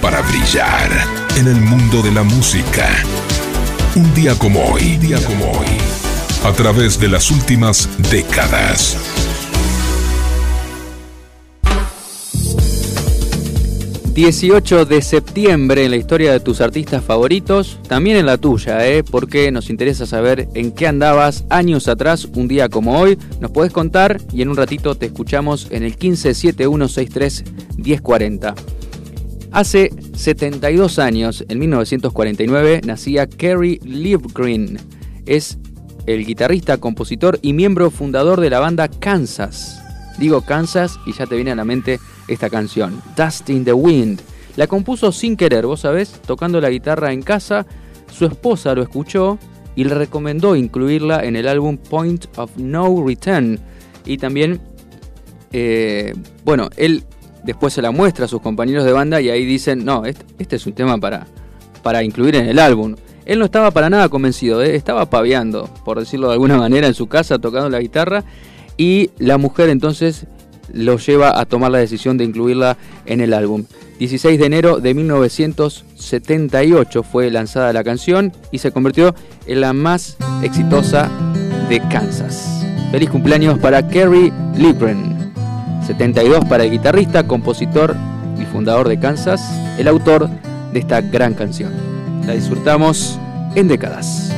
para 0.00 0.22
brillar 0.22 0.88
en 1.36 1.48
el 1.48 1.60
mundo 1.60 2.00
de 2.00 2.12
la 2.12 2.22
música. 2.22 2.88
Un 3.96 4.14
día 4.14 4.38
como 4.38 4.64
hoy, 4.66 4.98
día 4.98 5.18
como 5.26 5.50
hoy, 5.50 5.66
a 6.44 6.52
través 6.52 7.00
de 7.00 7.08
las 7.08 7.32
últimas 7.32 7.88
décadas. 8.10 8.96
...18 14.14 14.84
de 14.84 15.02
septiembre 15.02 15.84
en 15.84 15.90
la 15.90 15.96
historia 15.96 16.30
de 16.30 16.38
tus 16.38 16.60
artistas 16.60 17.02
favoritos... 17.02 17.80
...también 17.88 18.16
en 18.16 18.26
la 18.26 18.38
tuya, 18.38 18.86
¿eh? 18.86 19.02
Porque 19.02 19.50
nos 19.50 19.70
interesa 19.70 20.06
saber 20.06 20.48
en 20.54 20.70
qué 20.70 20.86
andabas 20.86 21.44
años 21.50 21.88
atrás... 21.88 22.28
...un 22.36 22.46
día 22.46 22.68
como 22.68 23.00
hoy... 23.00 23.18
...nos 23.40 23.50
podés 23.50 23.72
contar 23.72 24.20
y 24.32 24.42
en 24.42 24.50
un 24.50 24.56
ratito 24.56 24.94
te 24.94 25.06
escuchamos... 25.06 25.66
...en 25.72 25.82
el 25.82 25.98
1571631040... 25.98 28.54
Hace 29.54 29.92
72 30.14 30.98
años, 30.98 31.44
en 31.48 31.60
1949, 31.60 32.80
nacía 32.84 33.28
Kerry 33.28 33.78
Livgren. 33.84 34.80
Es 35.26 35.58
el 36.06 36.26
guitarrista, 36.26 36.78
compositor 36.78 37.38
y 37.40 37.52
miembro 37.52 37.92
fundador 37.92 38.40
de 38.40 38.50
la 38.50 38.58
banda 38.58 38.88
Kansas. 38.88 39.80
Digo 40.18 40.40
Kansas 40.40 40.98
y 41.06 41.12
ya 41.12 41.26
te 41.26 41.36
viene 41.36 41.52
a 41.52 41.54
la 41.54 41.64
mente 41.64 42.00
esta 42.26 42.50
canción, 42.50 43.00
Dust 43.16 43.48
in 43.48 43.64
the 43.64 43.72
Wind. 43.72 44.22
La 44.56 44.66
compuso 44.66 45.12
sin 45.12 45.36
querer, 45.36 45.66
vos 45.66 45.82
sabés, 45.82 46.20
tocando 46.26 46.60
la 46.60 46.70
guitarra 46.70 47.12
en 47.12 47.22
casa. 47.22 47.64
Su 48.12 48.26
esposa 48.26 48.74
lo 48.74 48.82
escuchó 48.82 49.38
y 49.76 49.84
le 49.84 49.94
recomendó 49.94 50.56
incluirla 50.56 51.24
en 51.24 51.36
el 51.36 51.46
álbum 51.46 51.76
Point 51.76 52.26
of 52.38 52.50
No 52.56 53.06
Return. 53.06 53.60
Y 54.04 54.18
también, 54.18 54.60
eh, 55.52 56.12
bueno, 56.44 56.70
él 56.76 57.04
después 57.44 57.72
se 57.72 57.82
la 57.82 57.90
muestra 57.90 58.24
a 58.24 58.28
sus 58.28 58.40
compañeros 58.40 58.84
de 58.84 58.92
banda 58.92 59.20
y 59.20 59.30
ahí 59.30 59.44
dicen, 59.44 59.84
no, 59.84 60.04
este, 60.04 60.56
es 60.56 60.66
un 60.66 60.72
tema 60.72 60.98
para, 60.98 61.26
para 61.82 62.02
incluir 62.02 62.36
en 62.36 62.48
el 62.48 62.58
álbum. 62.58 62.96
Él 63.26 63.38
no 63.38 63.44
estaba 63.44 63.70
para 63.70 63.88
nada 63.88 64.08
convencido, 64.08 64.62
¿eh? 64.62 64.74
estaba 64.74 65.08
paviando, 65.08 65.68
por 65.84 65.98
decirlo 65.98 66.28
de 66.28 66.34
alguna 66.34 66.58
manera, 66.58 66.86
en 66.86 66.94
su 66.94 67.06
casa 67.06 67.38
tocando 67.38 67.70
la 67.70 67.80
guitarra 67.80 68.24
y 68.76 69.10
la 69.18 69.38
mujer 69.38 69.68
entonces 69.68 70.26
lo 70.72 70.98
lleva 70.98 71.38
a 71.38 71.44
tomar 71.44 71.70
la 71.70 71.78
decisión 71.78 72.18
de 72.18 72.24
incluirla 72.24 72.76
en 73.06 73.20
el 73.20 73.34
álbum. 73.34 73.64
16 73.98 74.40
de 74.40 74.46
enero 74.46 74.80
de 74.80 74.94
1978 74.94 77.02
fue 77.04 77.30
lanzada 77.30 77.72
la 77.72 77.84
canción 77.84 78.32
y 78.50 78.58
se 78.58 78.72
convirtió 78.72 79.14
en 79.46 79.60
la 79.60 79.72
más 79.72 80.16
exitosa 80.42 81.08
de 81.68 81.80
Kansas. 81.88 82.66
Feliz 82.90 83.10
cumpleaños 83.10 83.58
para 83.58 83.86
Kerry 83.86 84.32
Livgren. 84.56 85.23
72 85.86 86.44
para 86.46 86.64
el 86.64 86.70
guitarrista, 86.70 87.26
compositor 87.26 87.94
y 88.40 88.44
fundador 88.46 88.88
de 88.88 88.98
Kansas, 88.98 89.40
el 89.78 89.88
autor 89.88 90.28
de 90.72 90.78
esta 90.78 91.00
gran 91.00 91.34
canción. 91.34 91.72
La 92.26 92.32
disfrutamos 92.32 93.18
en 93.54 93.68
décadas. 93.68 94.32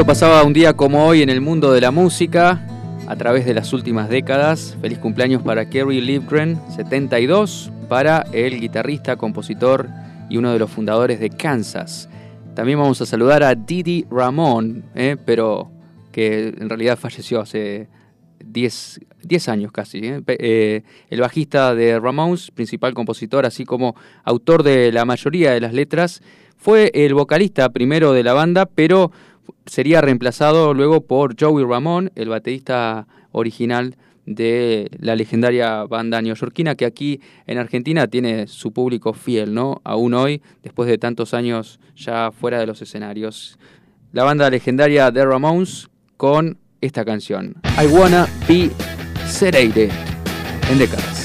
Esto 0.00 0.06
pasaba 0.06 0.44
un 0.44 0.54
día 0.54 0.72
como 0.72 1.04
hoy 1.04 1.20
en 1.20 1.28
el 1.28 1.42
mundo 1.42 1.72
de 1.72 1.82
la 1.82 1.90
música, 1.90 2.66
a 3.06 3.16
través 3.16 3.44
de 3.44 3.52
las 3.52 3.74
últimas 3.74 4.08
décadas. 4.08 4.74
Feliz 4.80 4.98
cumpleaños 4.98 5.42
para 5.42 5.68
Kerry 5.68 6.00
Livgren, 6.00 6.58
72, 6.74 7.70
para 7.86 8.24
el 8.32 8.58
guitarrista, 8.58 9.16
compositor 9.16 9.90
y 10.30 10.38
uno 10.38 10.54
de 10.54 10.58
los 10.58 10.70
fundadores 10.70 11.20
de 11.20 11.28
Kansas. 11.28 12.08
También 12.54 12.78
vamos 12.78 13.02
a 13.02 13.04
saludar 13.04 13.42
a 13.42 13.54
Didi 13.54 14.06
Ramón, 14.10 14.86
¿eh? 14.94 15.18
pero 15.26 15.70
que 16.12 16.48
en 16.48 16.70
realidad 16.70 16.98
falleció 16.98 17.42
hace 17.42 17.90
10, 18.42 19.00
10 19.22 19.48
años 19.50 19.70
casi. 19.70 19.98
¿eh? 19.98 20.22
Eh, 20.26 20.82
el 21.10 21.20
bajista 21.20 21.74
de 21.74 22.00
Ramones, 22.00 22.50
principal 22.52 22.94
compositor, 22.94 23.44
así 23.44 23.66
como 23.66 23.94
autor 24.24 24.62
de 24.62 24.92
la 24.92 25.04
mayoría 25.04 25.52
de 25.52 25.60
las 25.60 25.74
letras, 25.74 26.22
fue 26.56 26.90
el 26.94 27.14
vocalista 27.14 27.70
primero 27.70 28.12
de 28.12 28.22
la 28.22 28.34
banda, 28.34 28.66
pero 28.66 29.12
sería 29.66 30.00
reemplazado 30.00 30.74
luego 30.74 31.02
por 31.02 31.36
Joey 31.38 31.64
Ramón, 31.64 32.10
el 32.14 32.28
baterista 32.28 33.06
original 33.32 33.96
de 34.26 34.90
la 34.98 35.16
legendaria 35.16 35.84
banda 35.84 36.22
neoyorquina 36.22 36.74
que 36.74 36.84
aquí 36.84 37.20
en 37.46 37.58
Argentina 37.58 38.06
tiene 38.06 38.46
su 38.46 38.72
público 38.72 39.12
fiel, 39.12 39.54
¿no? 39.54 39.80
Aún 39.84 40.14
hoy, 40.14 40.42
después 40.62 40.88
de 40.88 40.98
tantos 40.98 41.34
años 41.34 41.80
ya 41.96 42.30
fuera 42.30 42.58
de 42.58 42.66
los 42.66 42.80
escenarios. 42.82 43.58
La 44.12 44.24
banda 44.24 44.50
legendaria 44.50 45.10
The 45.12 45.24
Ramones 45.24 45.88
con 46.16 46.58
esta 46.80 47.04
canción, 47.04 47.56
I 47.80 47.86
Wanna 47.86 48.26
Be 48.48 48.70
Sereire, 49.26 49.90
en 50.70 50.78
décadas. 50.78 51.20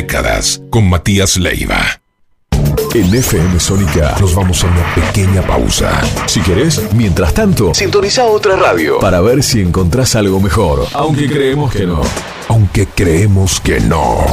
Décadas 0.00 0.62
con 0.70 0.88
Matías 0.88 1.36
Leiva. 1.36 2.00
En 2.94 3.14
FM 3.14 3.60
Sónica 3.60 4.16
nos 4.18 4.34
vamos 4.34 4.64
a 4.64 4.68
una 4.68 4.94
pequeña 4.94 5.42
pausa. 5.42 6.00
Si 6.24 6.40
querés, 6.40 6.80
mientras 6.94 7.34
tanto, 7.34 7.74
sintoniza 7.74 8.24
otra 8.24 8.56
radio 8.56 8.98
para 8.98 9.20
ver 9.20 9.42
si 9.42 9.60
encontrás 9.60 10.16
algo 10.16 10.40
mejor. 10.40 10.86
Aunque 10.94 11.28
creemos 11.28 11.70
que 11.70 11.84
no. 11.84 12.00
Aunque 12.50 12.88
creemos 12.88 13.60
que 13.60 13.78
no. 13.78 14.24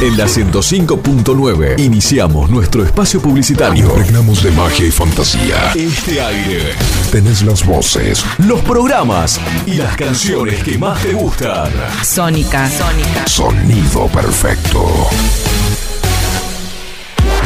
En 0.00 0.16
la 0.16 0.24
105.9 0.24 1.78
iniciamos 1.80 2.48
nuestro 2.48 2.82
espacio 2.82 3.20
publicitario. 3.20 3.84
Impregnamos 3.84 4.42
de 4.42 4.52
magia 4.52 4.86
y 4.86 4.90
fantasía. 4.90 5.70
Este 5.74 6.18
aire, 6.22 6.72
Tenés 7.10 7.42
las 7.42 7.66
voces, 7.66 8.24
los 8.38 8.58
programas 8.62 9.38
y 9.66 9.74
las 9.74 9.94
canciones 9.96 10.64
que 10.64 10.78
más 10.78 11.02
te 11.02 11.12
gustan. 11.12 11.70
Sónica. 12.02 12.70
Sónica. 12.70 13.26
sonido 13.26 14.06
perfecto. 14.06 15.10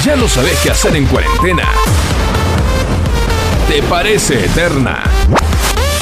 ¿Ya 0.04 0.14
no 0.14 0.28
sabés 0.28 0.56
qué 0.62 0.70
hacer 0.70 0.94
en 0.94 1.06
cuarentena? 1.06 1.68
¿Te 3.68 3.82
parece 3.82 4.44
eterna? 4.44 5.02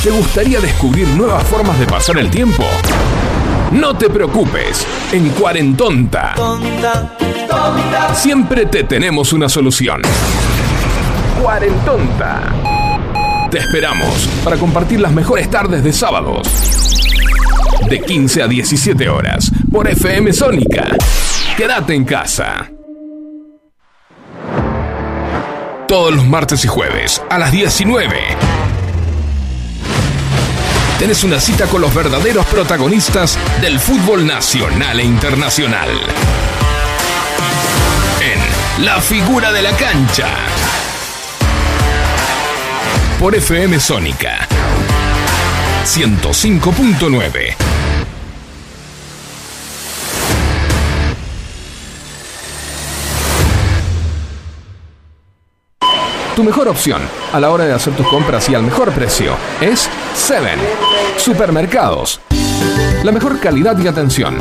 ¿Te 0.03 0.11
gustaría 0.11 0.61
descubrir 0.61 1.09
nuevas 1.09 1.43
formas 1.45 1.79
de 1.79 1.87
pasar 1.87 2.19
el 2.19 2.31
tiempo? 2.31 2.65
No 3.73 3.97
te 3.97 4.09
preocupes, 4.09 4.87
en 5.13 5.31
Cuarentonta 5.31 6.35
siempre 8.15 8.67
te 8.67 8.85
tenemos 8.85 9.33
una 9.33 9.49
solución. 9.49 10.03
Cuarentonta. 11.41 12.53
Te 13.51 13.59
esperamos 13.59 14.29
para 14.43 14.57
compartir 14.57 15.01
las 15.01 15.13
mejores 15.13 15.51
tardes 15.51 15.85
de 15.85 15.93
sábados. 15.93 16.49
De 17.89 18.01
15 18.01 18.43
a 18.43 18.49
17 18.49 19.09
horas 19.09 19.51
por 19.71 19.89
FM 19.89 20.33
Sónica. 20.33 20.87
Quédate 21.57 21.95
en 21.95 22.05
casa. 22.05 22.71
Todos 25.87 26.15
los 26.15 26.27
martes 26.27 26.65
y 26.65 26.69
jueves 26.69 27.23
a 27.29 27.39
las 27.39 27.53
19. 27.53 28.64
Tenés 30.99 31.25
una 31.25 31.41
cita 31.41 31.67
con 31.67 31.81
los 31.81 31.93
verdaderos 31.93 32.47
protagonistas 32.47 33.37
del 33.61 33.81
fútbol 33.81 34.27
nacional 34.27 35.01
e 35.01 35.05
internacional. 35.05 35.89
En 38.21 38.85
La 38.85 39.01
figura 39.01 39.53
de 39.53 39.63
la 39.63 39.77
cancha. 39.77 40.29
Por 43.19 43.35
FM 43.35 43.81
Sónica. 43.81 44.47
105.9. 45.85 47.84
Tu 56.35 56.43
mejor 56.43 56.67
opción 56.67 57.01
a 57.33 57.39
la 57.39 57.51
hora 57.51 57.65
de 57.65 57.73
hacer 57.73 57.95
tus 57.95 58.09
compras 58.09 58.49
y 58.49 58.57
al 58.57 58.65
mejor 58.65 58.91
precio 58.91 59.37
es 59.61 59.89
Seven 60.17 60.59
Supermercados. 61.17 62.21
La 63.05 63.13
mejor 63.13 63.39
calidad 63.39 63.79
y 63.79 63.87
atención. 63.87 64.37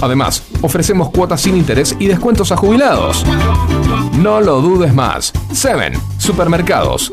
Además, 0.00 0.42
ofrecemos 0.62 1.10
cuotas 1.10 1.42
sin 1.42 1.56
interés 1.56 1.94
y 1.98 2.06
descuentos 2.06 2.50
a 2.50 2.56
jubilados. 2.56 3.24
No 4.16 4.40
lo 4.40 4.62
dudes 4.62 4.94
más. 4.94 5.34
Seven 5.52 5.92
Supermercados. 6.16 7.12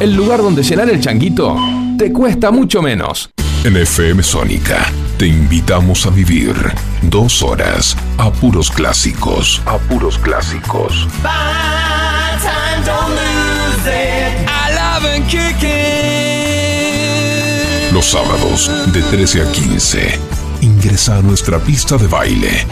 El 0.00 0.14
lugar 0.14 0.42
donde 0.42 0.62
llenar 0.62 0.90
el 0.90 1.00
changuito 1.00 1.56
te 1.96 2.12
cuesta 2.12 2.50
mucho 2.50 2.82
menos. 2.82 3.30
En 3.64 3.76
FM 3.76 4.22
Sónica 4.22 4.92
te 5.16 5.26
invitamos 5.26 6.04
a 6.06 6.10
vivir 6.10 6.54
dos 7.02 7.42
horas 7.42 7.96
a 8.18 8.30
puros 8.30 8.70
clásicos. 8.70 9.62
A 9.64 9.78
puros 9.78 10.18
clásicos. 10.18 11.08
Bye, 11.22 13.07
Los 17.92 18.06
sábados 18.06 18.70
de 18.92 19.02
13 19.02 19.42
a 19.42 19.52
15. 19.52 20.18
Ingresa 20.62 21.18
a 21.18 21.22
nuestra 21.22 21.58
pista 21.58 21.98
de 21.98 22.06
baile. 22.06 22.66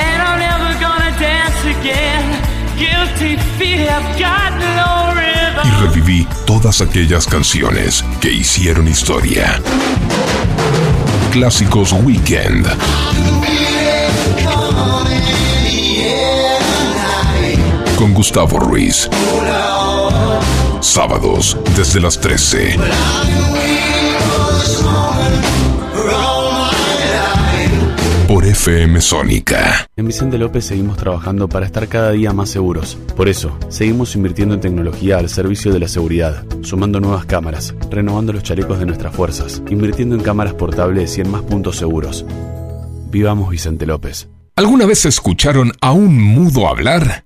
Y 5.64 5.82
reviví 5.82 6.26
todas 6.46 6.80
aquellas 6.80 7.26
canciones 7.26 8.02
que 8.22 8.30
hicieron 8.32 8.88
historia. 8.88 9.60
Clásicos 11.32 11.92
Weekend. 11.92 12.66
Con 17.98 18.14
Gustavo 18.14 18.58
Ruiz. 18.60 19.10
Sábados 20.86 21.58
desde 21.76 22.00
las 22.00 22.18
13. 22.20 22.76
Por 28.28 28.46
FM 28.46 29.00
Sónica. 29.00 29.90
En 29.96 30.06
Vicente 30.06 30.38
López 30.38 30.64
seguimos 30.64 30.96
trabajando 30.96 31.48
para 31.48 31.66
estar 31.66 31.88
cada 31.88 32.12
día 32.12 32.32
más 32.32 32.50
seguros. 32.50 32.96
Por 33.16 33.28
eso, 33.28 33.58
seguimos 33.68 34.14
invirtiendo 34.14 34.54
en 34.54 34.60
tecnología 34.60 35.18
al 35.18 35.28
servicio 35.28 35.72
de 35.72 35.80
la 35.80 35.88
seguridad, 35.88 36.44
sumando 36.62 37.00
nuevas 37.00 37.26
cámaras, 37.26 37.74
renovando 37.90 38.32
los 38.32 38.44
chalecos 38.44 38.78
de 38.78 38.86
nuestras 38.86 39.14
fuerzas, 39.14 39.62
invirtiendo 39.68 40.14
en 40.14 40.22
cámaras 40.22 40.54
portables 40.54 41.18
y 41.18 41.20
en 41.20 41.30
más 41.30 41.42
puntos 41.42 41.76
seguros. 41.76 42.24
Vivamos 43.10 43.50
Vicente 43.50 43.86
López. 43.86 44.28
¿Alguna 44.54 44.86
vez 44.86 45.04
escucharon 45.04 45.72
a 45.82 45.92
un 45.92 46.16
mudo 46.16 46.66
hablar? 46.66 47.25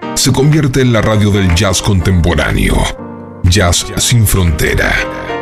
se 0.21 0.31
convierte 0.31 0.81
en 0.81 0.93
la 0.93 1.01
radio 1.01 1.31
del 1.31 1.55
jazz 1.55 1.81
contemporáneo. 1.81 2.75
Jazz 3.41 3.87
sin 3.97 4.27
frontera. 4.27 4.93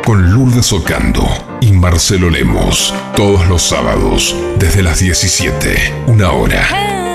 Con 0.02 0.32
Lourdes 0.32 0.72
Ocando 0.72 1.28
y 1.60 1.70
Marcelo 1.72 2.30
Lemos. 2.30 2.94
Todos 3.14 3.46
los 3.46 3.60
sábados, 3.60 4.34
desde 4.58 4.82
las 4.82 5.00
17, 5.00 6.04
una 6.06 6.30
hora. 6.30 6.66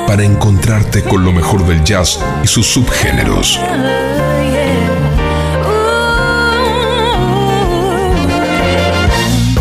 Para 0.05 0.24
encontrarte 0.24 1.01
con 1.01 1.26
lo 1.26 1.32
mejor 1.32 1.66
del 1.66 1.84
jazz 1.84 2.20
y 2.43 2.47
sus 2.47 2.68
subgéneros. 2.68 3.59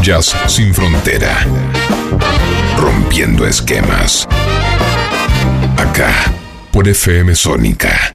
Jazz 0.03 0.37
sin 0.49 0.75
frontera. 0.75 1.47
Rompiendo 2.77 3.47
esquemas. 3.47 4.29
Acá, 5.79 6.13
por 6.75 6.89
FM 6.89 7.37
Sónica. 7.37 8.13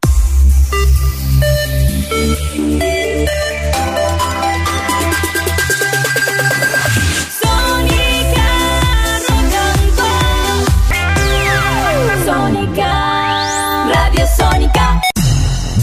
Sónica, 12.26 13.88
Radio 13.88 14.28
Sónica. 14.36 15.02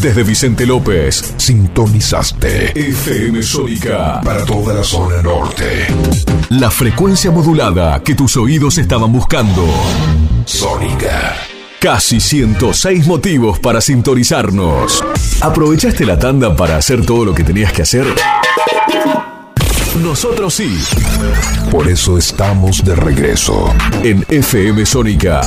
Desde 0.03 0.23
Vicente 0.23 0.67
López, 0.67 1.33
sintonizaste 1.39 2.79
FM 2.79 3.43
Sónica 3.43 4.21
para 4.23 4.45
toda 4.45 4.75
la 4.75 4.85
zona 4.85 5.23
norte. 5.23 5.87
La 6.51 6.71
frecuencia 6.71 7.31
modulada 7.31 8.03
que 8.03 8.15
tus 8.15 8.37
oídos 8.37 8.77
estaban 8.77 9.11
buscando. 9.11 9.65
Sónica. 10.45 11.46
Casi 11.87 12.19
106 12.19 13.07
motivos 13.07 13.61
para 13.61 13.81
sintonizarnos. 13.81 15.05
¿Aprovechaste 15.41 16.05
la 16.05 16.19
tanda 16.19 16.57
para 16.57 16.79
hacer 16.79 17.07
todo 17.07 17.25
lo 17.25 17.33
que 17.33 17.45
tenías 17.45 17.73
que 17.73 17.83
hacer? 17.83 18.05
Nosotros 20.03 20.53
sí. 20.53 20.77
Por 21.71 21.87
eso 21.87 22.19
estamos 22.19 22.85
de 22.85 22.97
regreso. 22.97 23.73
En 24.03 24.25
FM 24.29 24.85
Sónica. 24.85 25.43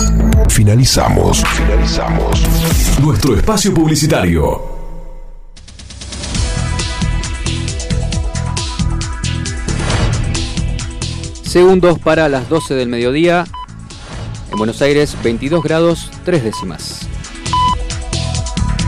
Finalizamos. 0.48 1.44
Finalizamos. 1.44 2.42
Nuestro 3.02 3.36
espacio 3.36 3.74
publicitario. 3.74 4.62
Segundos 11.44 12.00
para 12.00 12.30
las 12.30 12.48
12 12.48 12.76
del 12.76 12.88
mediodía. 12.88 13.46
En 14.52 14.58
Buenos 14.58 14.82
Aires, 14.82 15.16
22 15.24 15.64
grados 15.64 16.10
3 16.26 16.44
décimas. 16.44 17.08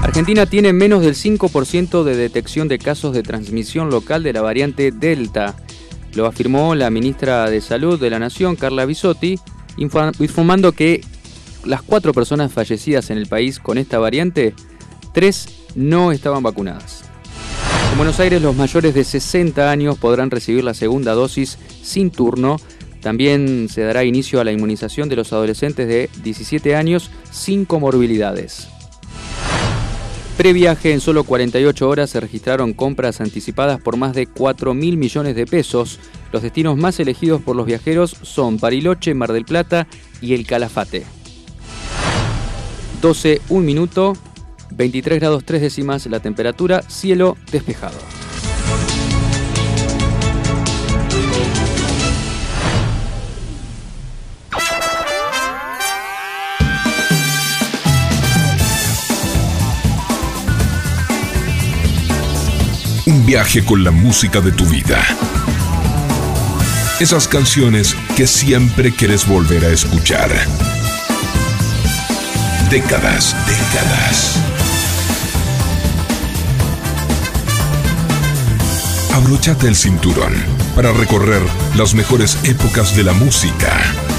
Argentina 0.01 0.45
tiene 0.47 0.73
menos 0.73 1.01
del 1.03 1.13
5% 1.13 2.03
de 2.03 2.15
detección 2.15 2.67
de 2.67 2.79
casos 2.79 3.13
de 3.13 3.21
transmisión 3.21 3.89
local 3.89 4.23
de 4.23 4.33
la 4.33 4.41
variante 4.41 4.91
Delta. 4.91 5.55
Lo 6.13 6.25
afirmó 6.25 6.73
la 6.73 6.89
ministra 6.89 7.49
de 7.49 7.61
Salud 7.61 7.99
de 7.99 8.09
la 8.09 8.19
Nación, 8.19 8.55
Carla 8.55 8.85
Bisotti, 8.85 9.39
informando 9.77 10.71
que 10.71 11.01
las 11.63 11.83
cuatro 11.83 12.13
personas 12.13 12.51
fallecidas 12.51 13.11
en 13.11 13.19
el 13.19 13.27
país 13.27 13.59
con 13.59 13.77
esta 13.77 13.99
variante, 13.99 14.55
tres 15.13 15.47
no 15.75 16.11
estaban 16.11 16.41
vacunadas. 16.41 17.03
En 17.91 17.97
Buenos 17.97 18.19
Aires 18.19 18.41
los 18.41 18.55
mayores 18.55 18.93
de 18.93 19.03
60 19.03 19.69
años 19.69 19.97
podrán 19.97 20.31
recibir 20.31 20.63
la 20.63 20.73
segunda 20.73 21.13
dosis 21.13 21.57
sin 21.83 22.09
turno. 22.09 22.57
También 23.01 23.67
se 23.69 23.81
dará 23.81 24.03
inicio 24.03 24.39
a 24.39 24.43
la 24.43 24.51
inmunización 24.51 25.09
de 25.09 25.15
los 25.15 25.33
adolescentes 25.33 25.87
de 25.87 26.09
17 26.23 26.75
años 26.75 27.09
sin 27.31 27.65
comorbilidades. 27.65 28.67
Previaje 30.37 30.91
en 30.91 31.01
solo 31.01 31.23
48 31.23 31.87
horas 31.87 32.09
se 32.09 32.19
registraron 32.19 32.73
compras 32.73 33.21
anticipadas 33.21 33.79
por 33.79 33.97
más 33.97 34.13
de 34.13 34.27
4 34.27 34.73
mil 34.73 34.97
millones 34.97 35.35
de 35.35 35.45
pesos. 35.45 35.99
Los 36.31 36.41
destinos 36.41 36.77
más 36.77 36.99
elegidos 36.99 37.41
por 37.41 37.55
los 37.55 37.65
viajeros 37.65 38.15
son 38.21 38.57
Bariloche, 38.57 39.13
Mar 39.13 39.33
del 39.33 39.45
Plata 39.45 39.87
y 40.21 40.33
El 40.33 40.47
Calafate. 40.47 41.05
12, 43.01 43.41
1 43.49 43.65
minuto, 43.65 44.13
23 44.71 45.19
grados 45.19 45.43
3 45.43 45.61
décimas 45.61 46.05
la 46.05 46.21
temperatura, 46.21 46.81
cielo 46.83 47.35
despejado. 47.51 48.20
Un 63.05 63.25
viaje 63.25 63.65
con 63.65 63.83
la 63.83 63.89
música 63.89 64.41
de 64.41 64.51
tu 64.51 64.63
vida. 64.65 65.03
Esas 66.99 67.27
canciones 67.27 67.95
que 68.15 68.27
siempre 68.27 68.91
quieres 68.93 69.27
volver 69.27 69.65
a 69.65 69.69
escuchar. 69.69 70.29
Décadas, 72.69 73.35
décadas. 73.47 74.39
Abróchate 79.15 79.67
el 79.67 79.75
cinturón 79.75 80.33
para 80.75 80.93
recorrer 80.93 81.41
las 81.75 81.95
mejores 81.95 82.37
épocas 82.43 82.95
de 82.95 83.03
la 83.03 83.13
música. 83.13 84.10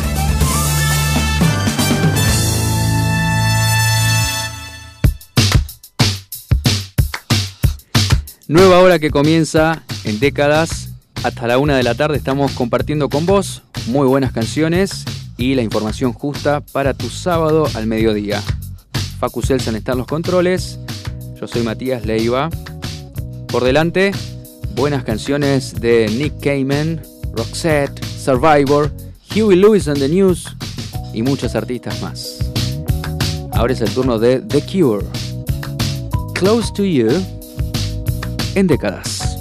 Nueva 8.53 8.81
hora 8.81 8.99
que 8.99 9.11
comienza 9.11 9.83
en 10.05 10.21
décadas. 10.21 10.91
Hasta 11.25 11.47
la 11.47 11.57
una 11.57 11.75
de 11.75 11.83
la 11.83 11.95
tarde 11.95 12.19
estamos 12.19 12.53
compartiendo 12.53 13.09
con 13.09 13.25
vos 13.25 13.63
muy 13.87 14.07
buenas 14.07 14.31
canciones 14.33 15.07
y 15.39 15.55
la 15.55 15.63
información 15.63 16.13
justa 16.13 16.61
para 16.61 16.93
tu 16.93 17.09
sábado 17.09 17.67
al 17.73 17.87
mediodía. 17.87 18.43
Facu 19.19 19.41
Selsan 19.41 19.75
está 19.75 19.93
en 19.93 19.99
los 19.99 20.07
controles. 20.07 20.79
Yo 21.41 21.49
soy 21.49 21.63
Matías 21.63 22.05
Leiva. 22.05 22.51
Por 23.49 23.65
delante, 23.65 24.13
buenas 24.75 25.03
canciones 25.03 25.81
de 25.81 26.11
Nick 26.11 26.39
Cayman, 26.43 27.01
Roxette, 27.33 28.05
Survivor, 28.05 28.93
Huey 29.35 29.57
Lewis 29.57 29.89
and 29.89 29.99
the 29.99 30.11
News 30.11 30.55
y 31.15 31.23
muchos 31.23 31.55
artistas 31.55 32.03
más. 32.03 32.37
Ahora 33.53 33.73
es 33.73 33.81
el 33.81 33.89
turno 33.95 34.19
de 34.19 34.41
The 34.41 34.61
Cure. 34.61 35.07
Close 36.35 36.71
to 36.75 36.85
You 36.85 37.09
en 38.55 38.67
décadas. 38.67 39.32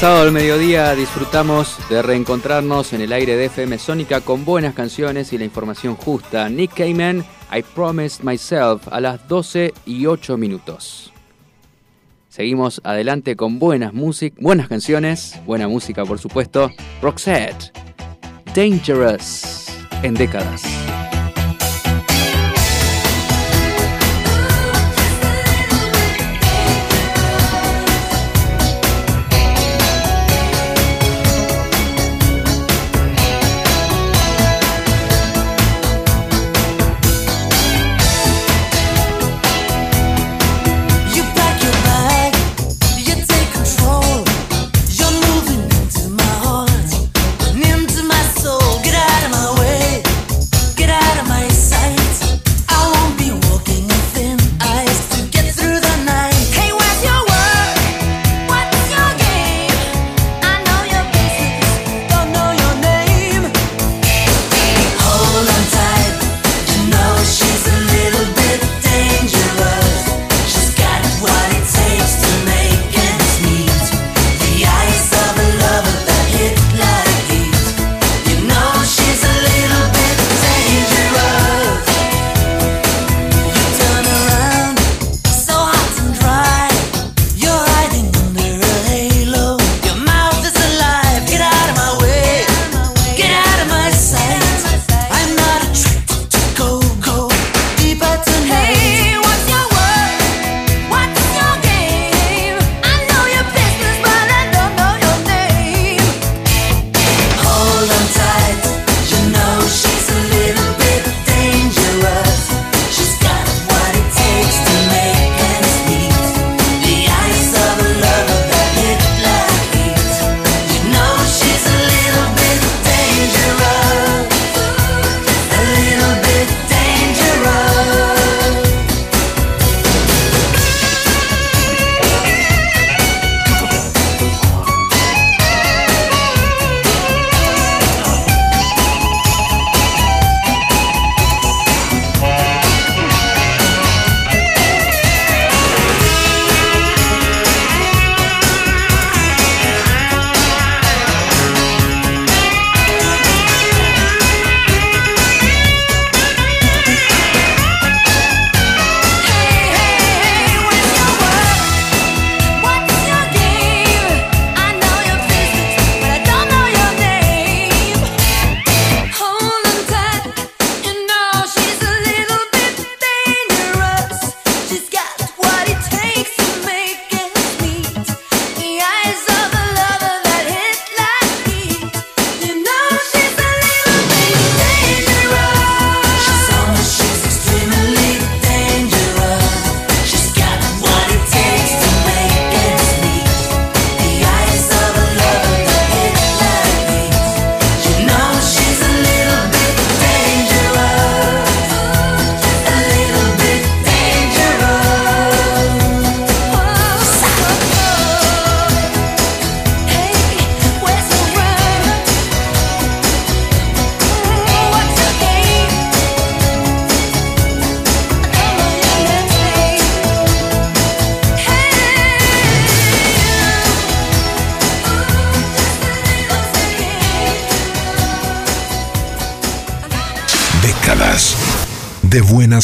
pasado 0.00 0.26
el 0.26 0.32
mediodía 0.32 0.94
disfrutamos 0.94 1.78
de 1.88 2.02
reencontrarnos 2.02 2.92
en 2.92 3.00
el 3.00 3.14
aire 3.14 3.34
de 3.34 3.46
FM 3.46 3.78
Sónica 3.78 4.20
con 4.20 4.44
buenas 4.44 4.74
canciones 4.74 5.32
y 5.32 5.38
la 5.38 5.44
información 5.44 5.94
justa. 5.94 6.50
Nick 6.50 6.74
Cayman, 6.74 7.24
I 7.50 7.62
Promised 7.62 8.22
Myself, 8.22 8.92
a 8.92 9.00
las 9.00 9.26
12 9.26 9.72
y 9.86 10.04
8 10.04 10.36
minutos. 10.36 11.14
Seguimos 12.28 12.82
adelante 12.84 13.36
con 13.36 13.58
buenas, 13.58 13.94
music, 13.94 14.34
buenas 14.38 14.68
canciones, 14.68 15.40
buena 15.46 15.66
música 15.66 16.04
por 16.04 16.18
supuesto. 16.18 16.70
Roxette, 17.00 17.72
Dangerous, 18.54 19.68
en 20.02 20.12
décadas. 20.12 20.75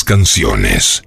canciones. 0.01 1.05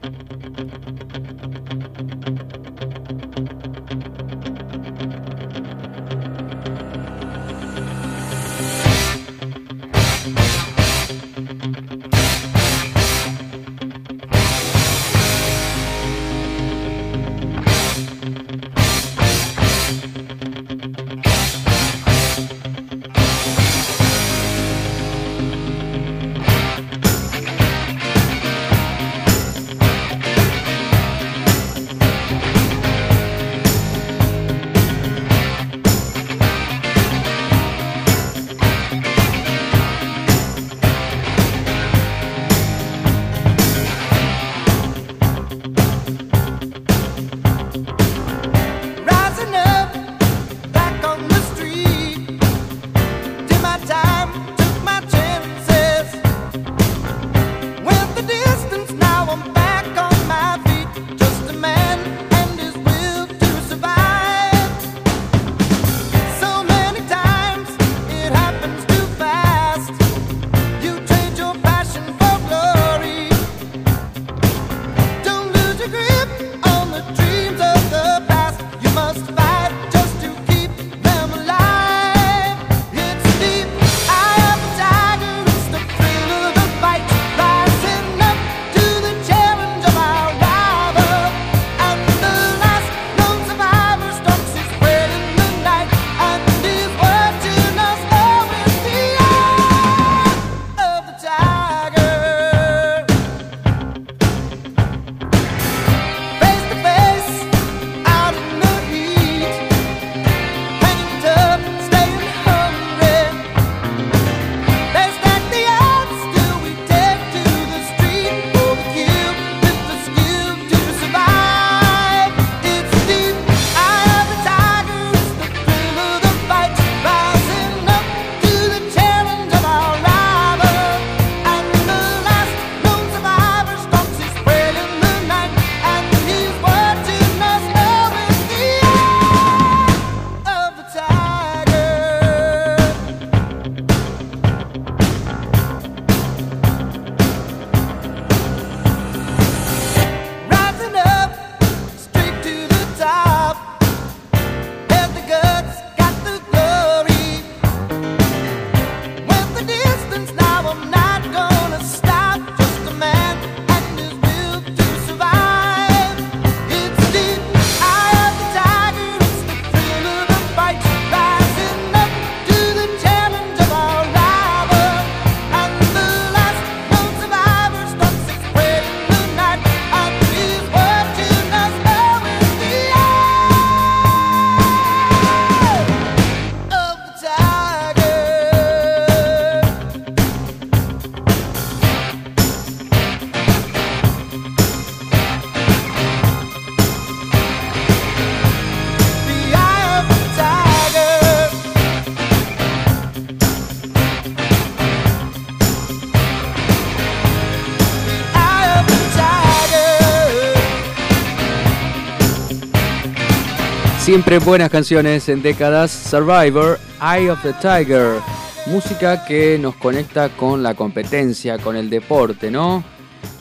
Siempre 214.05 214.37
buenas 214.37 214.69
canciones 214.69 215.27
en 215.29 215.41
décadas. 215.41 215.89
Survivor, 215.89 216.77
Eye 217.01 217.31
of 217.31 217.41
the 217.41 217.53
Tiger. 217.53 218.19
Música 218.67 219.25
que 219.25 219.57
nos 219.57 219.73
conecta 219.77 220.29
con 220.29 220.61
la 220.61 220.75
competencia, 220.75 221.57
con 221.57 221.75
el 221.75 221.89
deporte, 221.89 222.51
¿no? 222.51 222.83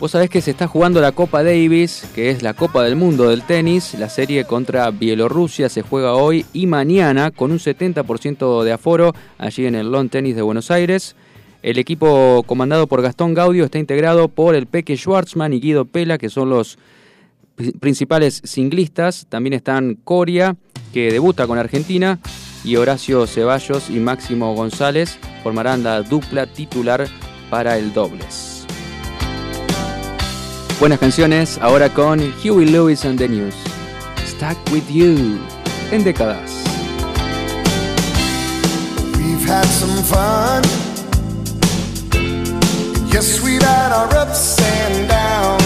Vos 0.00 0.12
sabés 0.12 0.30
que 0.30 0.40
se 0.40 0.52
está 0.52 0.66
jugando 0.66 1.02
la 1.02 1.12
Copa 1.12 1.42
Davis, 1.42 2.08
que 2.14 2.30
es 2.30 2.42
la 2.42 2.54
Copa 2.54 2.82
del 2.82 2.96
Mundo 2.96 3.28
del 3.28 3.42
tenis. 3.42 3.92
La 3.98 4.08
serie 4.08 4.46
contra 4.46 4.90
Bielorrusia 4.90 5.68
se 5.68 5.82
juega 5.82 6.14
hoy 6.14 6.46
y 6.54 6.66
mañana 6.66 7.30
con 7.30 7.52
un 7.52 7.58
70% 7.58 8.62
de 8.62 8.72
aforo 8.72 9.12
allí 9.36 9.66
en 9.66 9.74
el 9.74 9.92
Lawn 9.92 10.08
Tennis 10.08 10.34
de 10.34 10.40
Buenos 10.40 10.70
Aires. 10.70 11.14
El 11.62 11.78
equipo 11.78 12.42
comandado 12.46 12.86
por 12.86 13.02
Gastón 13.02 13.34
Gaudio 13.34 13.66
está 13.66 13.78
integrado 13.78 14.28
por 14.28 14.54
el 14.54 14.64
Peque 14.64 14.96
Schwartzman 14.96 15.52
y 15.52 15.60
Guido 15.60 15.84
Pela, 15.84 16.16
que 16.16 16.30
son 16.30 16.48
los 16.48 16.78
principales 17.80 18.40
singlistas 18.44 19.26
también 19.28 19.54
están 19.54 19.98
Coria, 20.04 20.56
que 20.92 21.12
debuta 21.12 21.46
con 21.46 21.58
Argentina, 21.58 22.18
y 22.64 22.76
Horacio 22.76 23.26
Ceballos 23.26 23.90
y 23.90 24.00
Máximo 24.00 24.54
González 24.54 25.18
formarán 25.42 25.82
la 25.82 26.02
dupla 26.02 26.46
titular 26.46 27.06
para 27.50 27.78
el 27.78 27.92
dobles. 27.92 28.66
Buenas 30.80 30.98
canciones, 30.98 31.58
ahora 31.58 31.88
con 31.88 32.20
Huey 32.42 32.66
Lewis 32.66 33.04
and 33.04 33.18
the 33.18 33.28
News. 33.28 33.54
Stuck 34.26 34.56
with 34.72 34.88
you 34.90 35.38
en 35.92 36.02
décadas. 36.02 36.50
We've 39.16 39.46
had 39.46 39.66
some 39.66 40.02
fun. 40.02 40.62
Yes, 43.12 43.40
we've 43.42 43.62
had 43.62 43.92
our 43.92 44.12
ups 44.16 44.58
and 44.58 45.08
downs. 45.08 45.63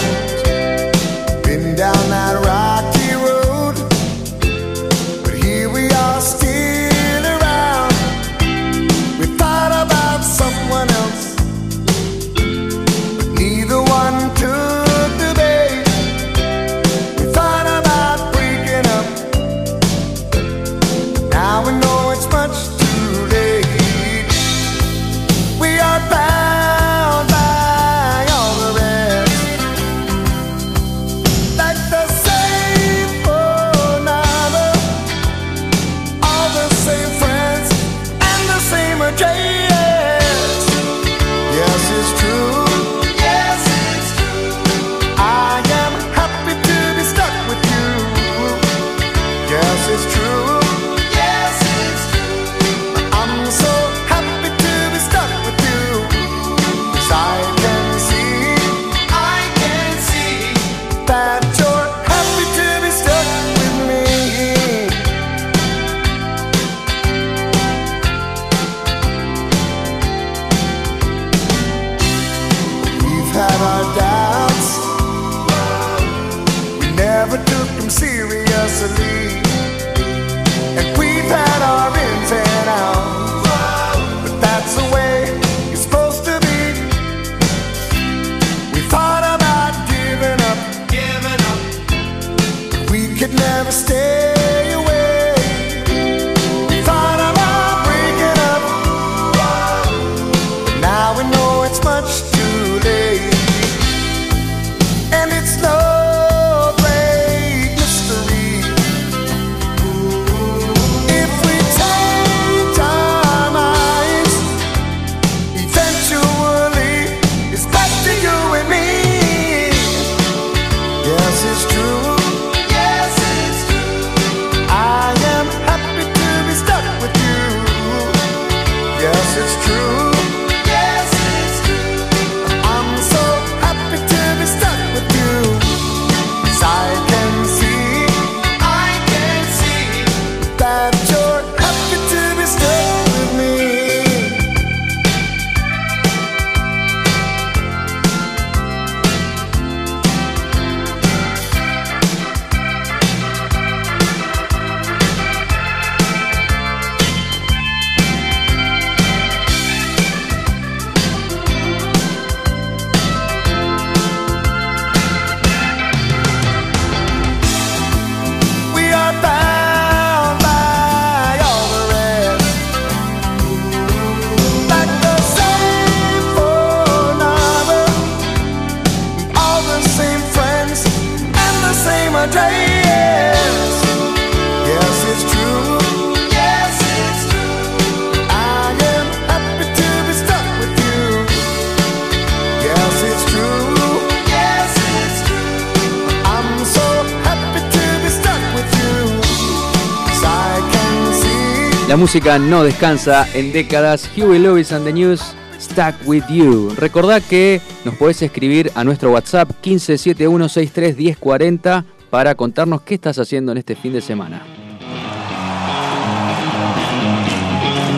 Música 201.99 202.39
no 202.39 202.63
descansa 202.63 203.27
en 203.33 203.51
décadas. 203.51 204.09
Huey 204.15 204.39
Lewis 204.39 204.71
and 204.71 204.85
the 204.85 204.93
News, 204.93 205.35
Stuck 205.59 205.95
With 206.05 206.23
You. 206.29 206.73
Recordá 206.77 207.19
que 207.19 207.59
nos 207.83 207.95
podés 207.95 208.21
escribir 208.21 208.71
a 208.73 208.85
nuestro 208.85 209.11
WhatsApp 209.11 209.51
1571631040 209.61 211.83
para 212.09 212.35
contarnos 212.35 212.83
qué 212.83 212.95
estás 212.95 213.19
haciendo 213.19 213.51
en 213.51 213.57
este 213.57 213.75
fin 213.75 213.91
de 213.91 213.99
semana. 213.99 214.41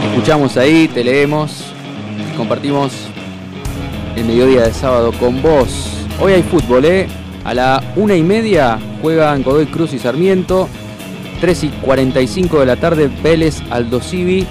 Escuchamos 0.09 0.57
ahí, 0.57 0.87
te 0.87 1.03
leemos, 1.03 1.65
compartimos 2.35 2.93
el 4.15 4.25
mediodía 4.25 4.63
de 4.63 4.73
sábado 4.73 5.11
con 5.19 5.43
vos. 5.43 5.91
Hoy 6.19 6.33
hay 6.33 6.41
fútbol, 6.41 6.85
¿eh? 6.85 7.07
A 7.43 7.53
la 7.53 7.83
una 7.95 8.15
y 8.15 8.23
media 8.23 8.79
juegan 9.03 9.43
Godoy 9.43 9.67
Cruz 9.67 9.93
y 9.93 9.99
Sarmiento. 9.99 10.67
3 11.41 11.63
y 11.65 11.69
45 11.69 12.59
de 12.61 12.65
la 12.65 12.77
tarde 12.77 13.09
Vélez 13.21 13.61
Aldo 13.69 13.99
Civi. 13.99 14.47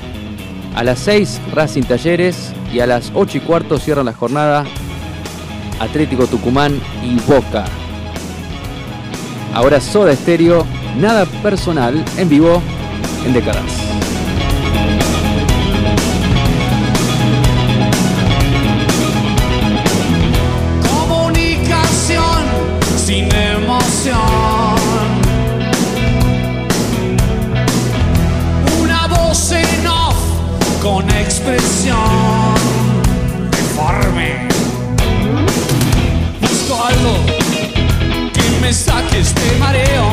A 0.75 0.85
las 0.85 0.99
6 0.99 1.41
Racing 1.53 1.85
Talleres. 1.85 2.53
Y 2.73 2.81
a 2.81 2.87
las 2.87 3.13
8 3.15 3.39
y 3.39 3.41
cuarto 3.41 3.79
cierran 3.79 4.07
la 4.07 4.13
jornada 4.13 4.65
Atlético 5.81 6.27
Tucumán 6.27 6.79
y 7.03 7.15
Boca. 7.21 7.65
Ahora 9.55 9.81
Soda 9.81 10.13
Estéreo, 10.13 10.65
nada 10.99 11.25
personal, 11.43 12.05
en 12.17 12.29
vivo, 12.29 12.63
en 13.27 13.33
décadas. 13.33 13.80
Expresión 31.31 31.97
deforme. 33.53 34.49
Busco 36.41 36.85
algo 36.85 37.15
que 38.33 38.61
me 38.61 38.73
saque 38.73 39.21
este 39.21 39.57
mareo. 39.61 40.10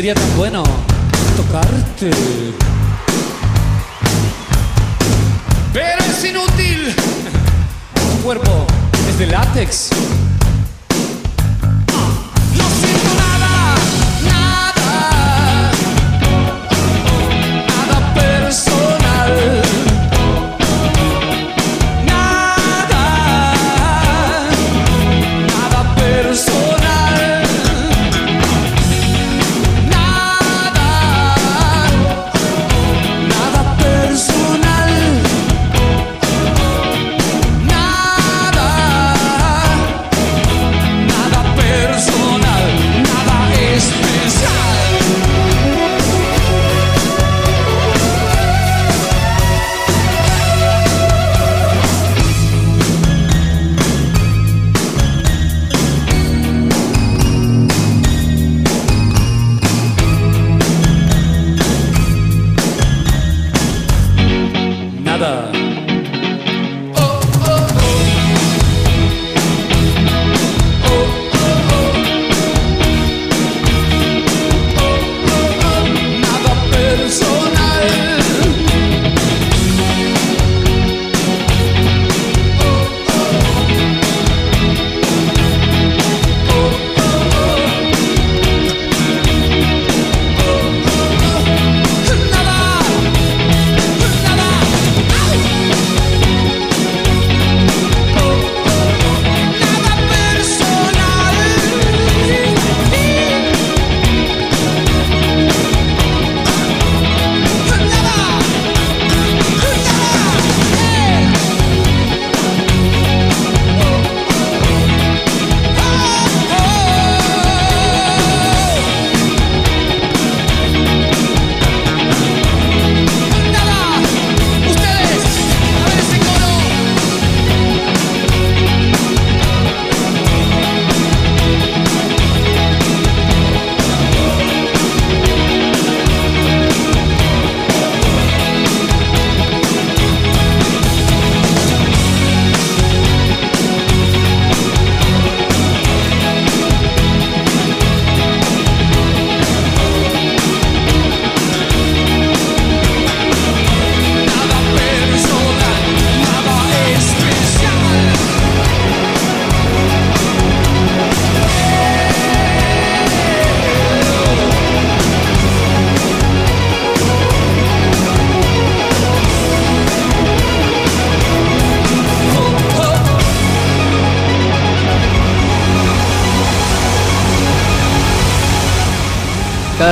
Sería 0.00 0.14
tan 0.14 0.34
bueno 0.38 0.62
tocarte. 1.36 2.10
Pero 5.74 5.98
es 5.98 6.24
inútil. 6.24 6.94
Tu 8.16 8.22
cuerpo 8.22 8.66
es 9.10 9.18
de 9.18 9.26
látex. 9.26 9.89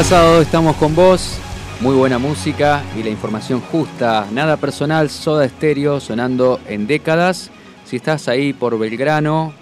Cada 0.08 0.22
sábado 0.22 0.40
estamos 0.40 0.76
con 0.76 0.94
vos, 0.94 1.38
muy 1.80 1.94
buena 1.94 2.18
música 2.18 2.82
y 2.98 3.02
la 3.02 3.10
información 3.10 3.60
justa, 3.60 4.26
nada 4.32 4.56
personal, 4.56 5.10
soda 5.10 5.44
estéreo 5.44 6.00
sonando 6.00 6.60
en 6.66 6.86
décadas. 6.86 7.50
Si 7.84 7.96
estás 7.96 8.26
ahí 8.26 8.54
por 8.54 8.78
Belgrano, 8.78 9.52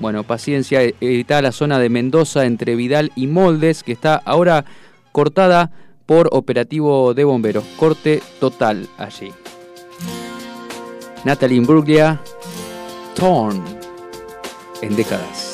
bueno, 0.00 0.22
paciencia, 0.22 0.82
evita 0.82 1.40
la 1.40 1.52
zona 1.52 1.78
de 1.78 1.88
Mendoza 1.88 2.44
entre 2.44 2.76
Vidal 2.76 3.12
y 3.16 3.28
Moldes, 3.28 3.82
que 3.82 3.92
está 3.92 4.16
ahora 4.16 4.66
cortada 5.10 5.70
por 6.04 6.28
operativo 6.32 7.14
de 7.14 7.24
bomberos. 7.24 7.64
Corte 7.78 8.22
total 8.40 8.86
allí. 8.98 9.32
Natalie 11.24 11.56
Imbruglia, 11.56 12.20
Torn, 13.14 13.64
en 14.82 14.96
décadas. 14.96 15.53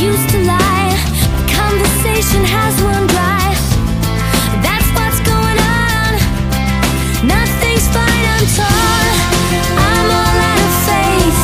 used 0.00 0.30
to 0.30 0.38
lie. 0.44 0.96
Conversation 1.52 2.42
has 2.42 2.72
run 2.80 3.06
dry. 3.06 3.52
That's 4.64 4.88
what's 4.96 5.20
going 5.28 5.58
on. 5.60 6.10
Nothing's 7.28 7.86
fine, 7.92 8.24
I'm 8.32 8.46
torn. 8.56 9.14
I'm 9.76 10.08
all 10.20 10.38
out 10.50 10.62
of 10.68 10.74
faith. 10.88 11.42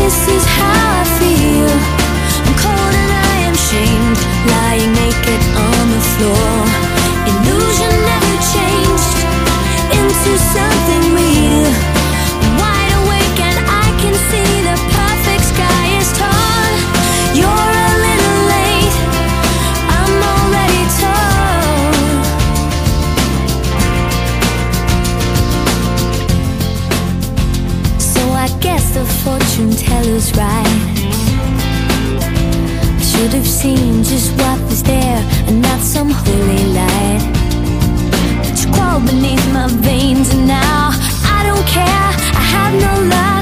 This 0.00 0.16
is 0.32 0.44
how 0.56 0.80
I 0.96 1.04
feel. 1.20 1.72
I'm 2.46 2.56
cold 2.64 2.94
and 3.04 3.12
I 3.28 3.34
am 3.48 3.56
shamed. 3.68 4.18
Lying 4.48 4.92
naked 4.96 5.42
on 5.68 5.84
the 5.92 6.02
floor. 6.16 6.67
Should 33.30 33.36
have 33.36 33.46
seen 33.46 34.02
just 34.02 34.32
what 34.40 34.58
was 34.70 34.82
there 34.82 35.22
and 35.48 35.60
not 35.60 35.80
some 35.80 36.08
holy 36.10 36.64
light. 36.72 37.20
But 38.42 38.64
you 38.64 38.72
crawl 38.72 39.00
beneath 39.00 39.52
my 39.52 39.66
veins 39.68 40.32
and 40.32 40.46
now 40.46 40.90
I 41.24 41.42
don't 41.44 41.66
care. 41.66 41.84
I 41.84 42.42
have 42.54 42.74
no 42.80 43.08
luck. 43.08 43.37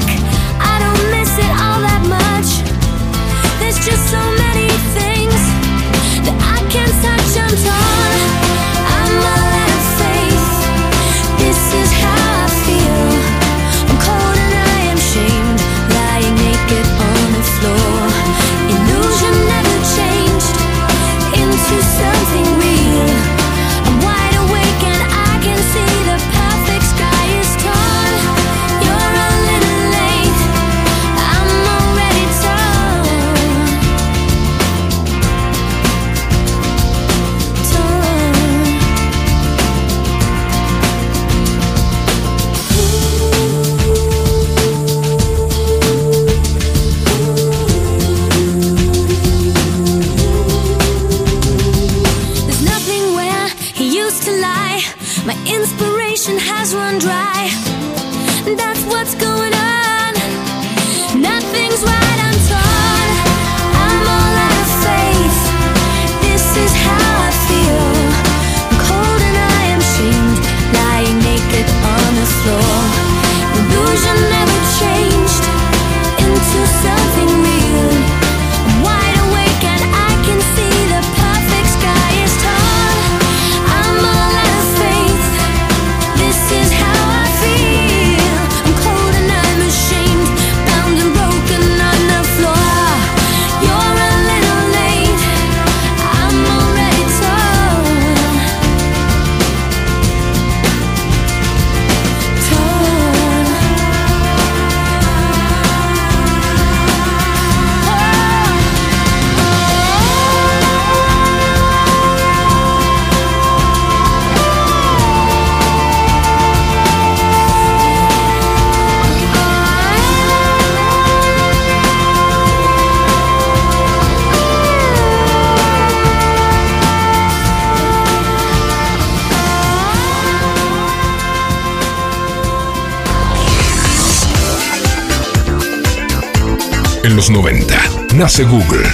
1990 137.29 138.15
nace 138.15 138.43
Google. 138.45 138.87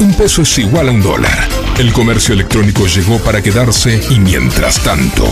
Un 0.00 0.14
peso 0.14 0.42
es 0.42 0.58
igual 0.58 0.88
a 0.88 0.92
un 0.92 1.02
dólar. 1.02 1.48
El 1.78 1.92
comercio 1.92 2.32
electrónico 2.32 2.86
llegó 2.86 3.18
para 3.18 3.42
quedarse 3.42 4.00
y 4.10 4.18
mientras 4.20 4.82
tanto... 4.82 5.26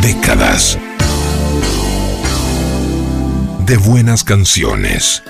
Décadas 0.00 0.78
de 3.66 3.76
buenas 3.76 4.24
canciones. 4.24 5.22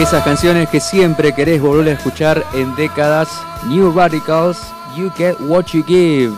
Esas 0.00 0.24
canciones 0.24 0.70
que 0.70 0.80
siempre 0.80 1.34
querés 1.34 1.60
volver 1.60 1.88
a 1.88 1.92
escuchar 1.92 2.42
en 2.54 2.74
décadas. 2.74 3.28
New 3.68 3.92
Radicals, 3.92 4.58
You 4.96 5.10
Get 5.10 5.36
What 5.40 5.66
You 5.74 5.84
Give. 5.84 6.32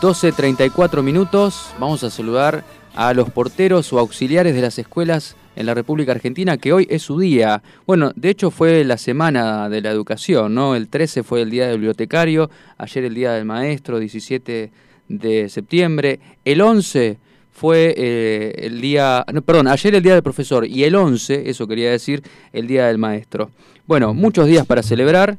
12.34 0.00 1.04
minutos. 1.04 1.70
Vamos 1.78 2.02
a 2.02 2.10
saludar 2.10 2.64
a 2.96 3.14
los 3.14 3.30
porteros 3.30 3.92
o 3.92 4.00
auxiliares 4.00 4.56
de 4.56 4.60
las 4.60 4.80
escuelas 4.80 5.36
en 5.54 5.66
la 5.66 5.74
República 5.74 6.10
Argentina, 6.10 6.56
que 6.56 6.72
hoy 6.72 6.88
es 6.90 7.02
su 7.02 7.20
día. 7.20 7.62
Bueno, 7.86 8.10
de 8.16 8.30
hecho 8.30 8.50
fue 8.50 8.82
la 8.82 8.98
semana 8.98 9.68
de 9.68 9.82
la 9.82 9.92
educación, 9.92 10.52
¿no? 10.56 10.74
El 10.74 10.88
13 10.88 11.22
fue 11.22 11.42
el 11.42 11.50
día 11.50 11.68
del 11.68 11.76
bibliotecario, 11.76 12.50
ayer 12.76 13.04
el 13.04 13.14
día 13.14 13.32
del 13.34 13.44
maestro, 13.44 14.00
17 14.00 14.72
de 15.08 15.48
septiembre. 15.48 16.18
El 16.44 16.60
11 16.60 17.18
fue 17.56 17.94
eh, 17.96 18.66
el 18.66 18.82
día, 18.82 19.24
no, 19.32 19.40
perdón, 19.40 19.68
ayer 19.68 19.94
el 19.94 20.02
día 20.02 20.12
del 20.12 20.22
profesor 20.22 20.66
y 20.66 20.84
el 20.84 20.94
11, 20.94 21.48
eso 21.48 21.66
quería 21.66 21.90
decir, 21.90 22.22
el 22.52 22.66
día 22.66 22.86
del 22.86 22.98
maestro. 22.98 23.50
Bueno, 23.86 24.12
muchos 24.12 24.46
días 24.46 24.66
para 24.66 24.82
celebrar. 24.82 25.38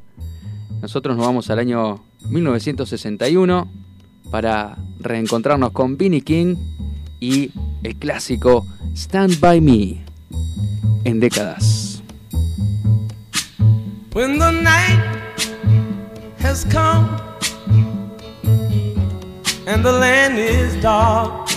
Nosotros 0.82 1.16
nos 1.16 1.28
vamos 1.28 1.52
al 1.52 1.60
año 1.60 2.04
1961 2.28 3.72
para 4.32 4.78
reencontrarnos 5.00 5.72
con 5.74 5.96
Vinnie 5.96 6.22
King 6.22 6.56
y 7.20 7.52
el 7.84 7.96
clásico 7.98 8.66
Stand 8.96 9.40
By 9.40 9.62
Me 9.62 10.04
en 11.04 11.20
décadas. 11.20 12.02
When 14.16 14.40
the 14.40 14.52
night 14.52 15.04
has 16.40 16.66
and 19.68 19.86
the 19.86 19.92
land 19.92 20.40
is 20.40 20.82
dark 20.82 21.57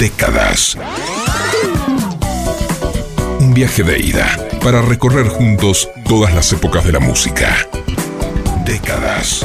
Décadas. 0.00 0.78
Un 3.38 3.52
viaje 3.52 3.82
de 3.82 3.98
ida 3.98 4.48
para 4.62 4.80
recorrer 4.80 5.28
juntos 5.28 5.90
todas 6.04 6.34
las 6.34 6.50
épocas 6.52 6.84
de 6.86 6.92
la 6.92 7.00
música. 7.00 7.54
Décadas. 8.64 9.44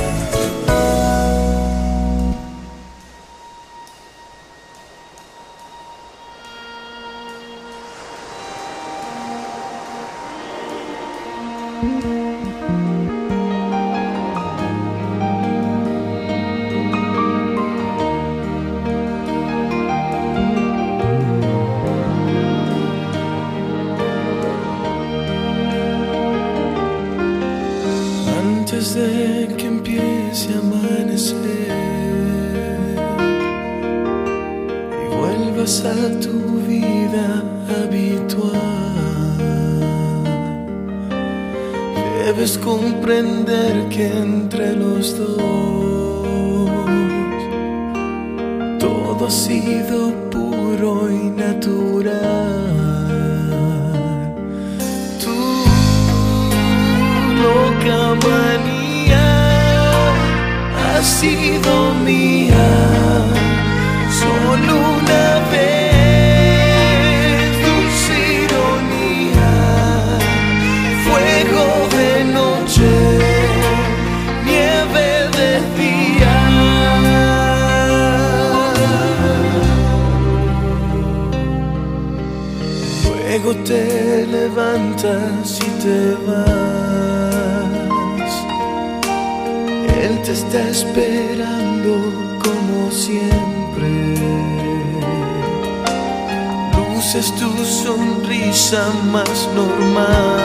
Antes 28.75 28.95
de 28.95 29.55
que 29.55 29.67
empiece 29.67 30.53
a 30.53 30.59
amanecer 30.59 31.37
y 35.01 35.15
vuelvas 35.15 35.85
a 35.85 36.19
tu 36.19 36.59
vida 36.67 37.41
habitual, 37.79 38.51
debes 42.25 42.57
comprender 42.57 43.87
que 43.87 44.07
entre 44.07 44.75
los 44.75 45.17
dos 45.17 45.37
todo 48.77 49.25
ha 49.25 49.31
sido 49.31 50.11
puro 50.29 51.09
y 51.09 51.29
natural. 51.29 52.74
Manía 57.93 59.27
ha 60.77 61.03
sido 61.03 61.93
mía 62.03 62.67
solo 64.19 64.73
una 64.97 65.25
vez. 65.51 65.91
Dulce 67.63 68.17
ironía, 68.43 69.51
fuego 71.05 71.65
de 71.97 72.11
noche, 72.37 72.91
nieve 74.45 75.07
de 75.37 75.51
día. 75.77 76.35
Luego 83.05 83.49
te 83.63 83.83
levantas 84.27 85.59
y 85.59 85.69
te 85.83 85.97
vas 86.25 86.84
te 90.25 90.31
está 90.31 90.69
esperando 90.69 92.39
como 92.43 92.89
siempre. 92.89 94.15
Luces 96.75 97.31
tu 97.35 97.51
sonrisa 97.63 98.91
más 99.11 99.47
normal, 99.53 100.37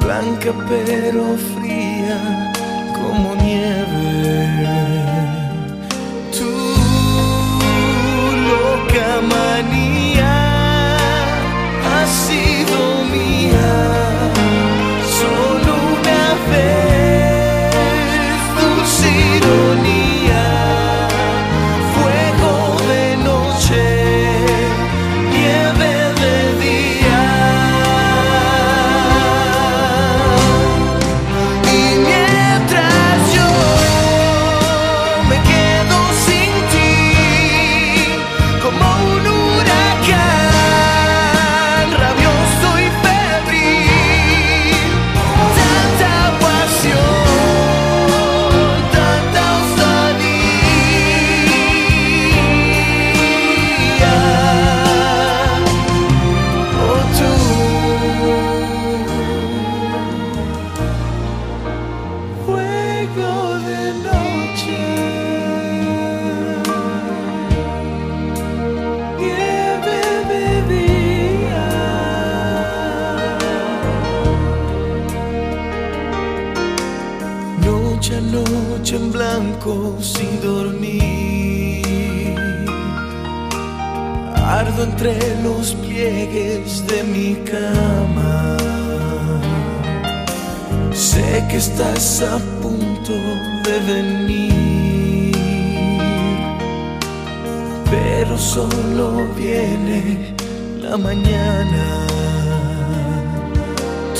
blanca 0.00 0.52
pero 0.68 1.36
fría 1.52 2.52
como 2.94 3.34
nieve. 3.34 4.87
Estás 91.58 92.22
a 92.22 92.38
punto 92.62 93.14
de 93.64 93.76
venir, 93.92 95.32
pero 97.90 98.38
solo 98.38 99.26
viene 99.36 100.36
la 100.80 100.96
mañana. 100.96 101.84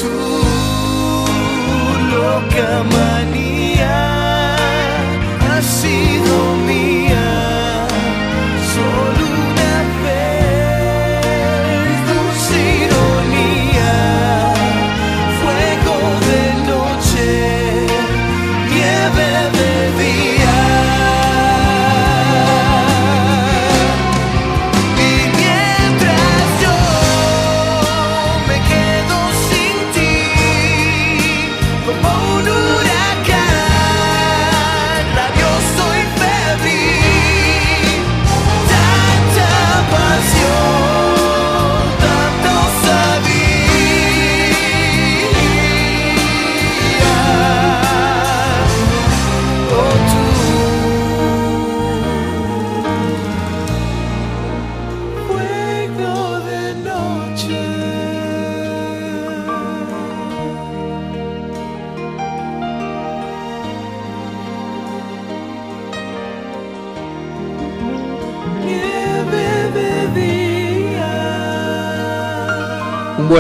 Tu 0.01 0.15
loca 2.13 2.83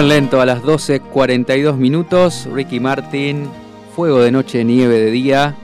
lento 0.06 0.40
a 0.40 0.46
las 0.46 0.62
12.42 0.62 1.76
minutos. 1.76 2.46
Ricky 2.52 2.78
Martin, 2.78 3.48
Fuego 3.96 4.20
de 4.20 4.30
Noche, 4.30 4.62
Nieve 4.62 4.98
de 4.98 5.10
Día. 5.10 5.56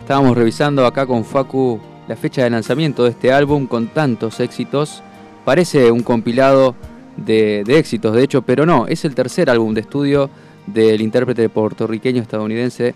Estábamos 0.00 0.36
revisando 0.36 0.86
acá 0.86 1.04
con 1.04 1.24
Facu 1.24 1.80
la 2.06 2.16
fecha 2.16 2.42
de 2.42 2.50
lanzamiento 2.50 3.04
de 3.04 3.10
este 3.10 3.32
álbum 3.32 3.66
con 3.66 3.88
tantos 3.88 4.40
éxitos. 4.40 5.02
Parece 5.44 5.90
un 5.90 6.02
compilado 6.02 6.74
de, 7.16 7.64
de 7.66 7.78
éxitos, 7.78 8.14
de 8.14 8.22
hecho, 8.22 8.42
pero 8.42 8.64
no, 8.64 8.86
es 8.86 9.04
el 9.04 9.14
tercer 9.14 9.50
álbum 9.50 9.74
de 9.74 9.82
estudio 9.82 10.30
del 10.66 11.00
intérprete 11.00 11.48
puertorriqueño 11.48 12.22
estadounidense, 12.22 12.94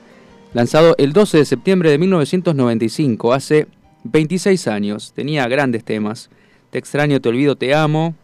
lanzado 0.55 0.95
el 0.99 1.13
12 1.13 1.39
de 1.39 1.45
septiembre 1.45 1.91
de 1.91 1.99
1995, 1.99 3.33
hace 3.35 3.67
26 4.05 4.69
años. 4.69 5.13
Tenía 5.15 5.47
grandes 5.49 5.85
temas. 5.85 6.31
Te 6.71 6.79
extraño, 6.79 7.21
te 7.21 7.29
olvido, 7.29 7.57
te 7.57 7.75
amo. 7.75 8.15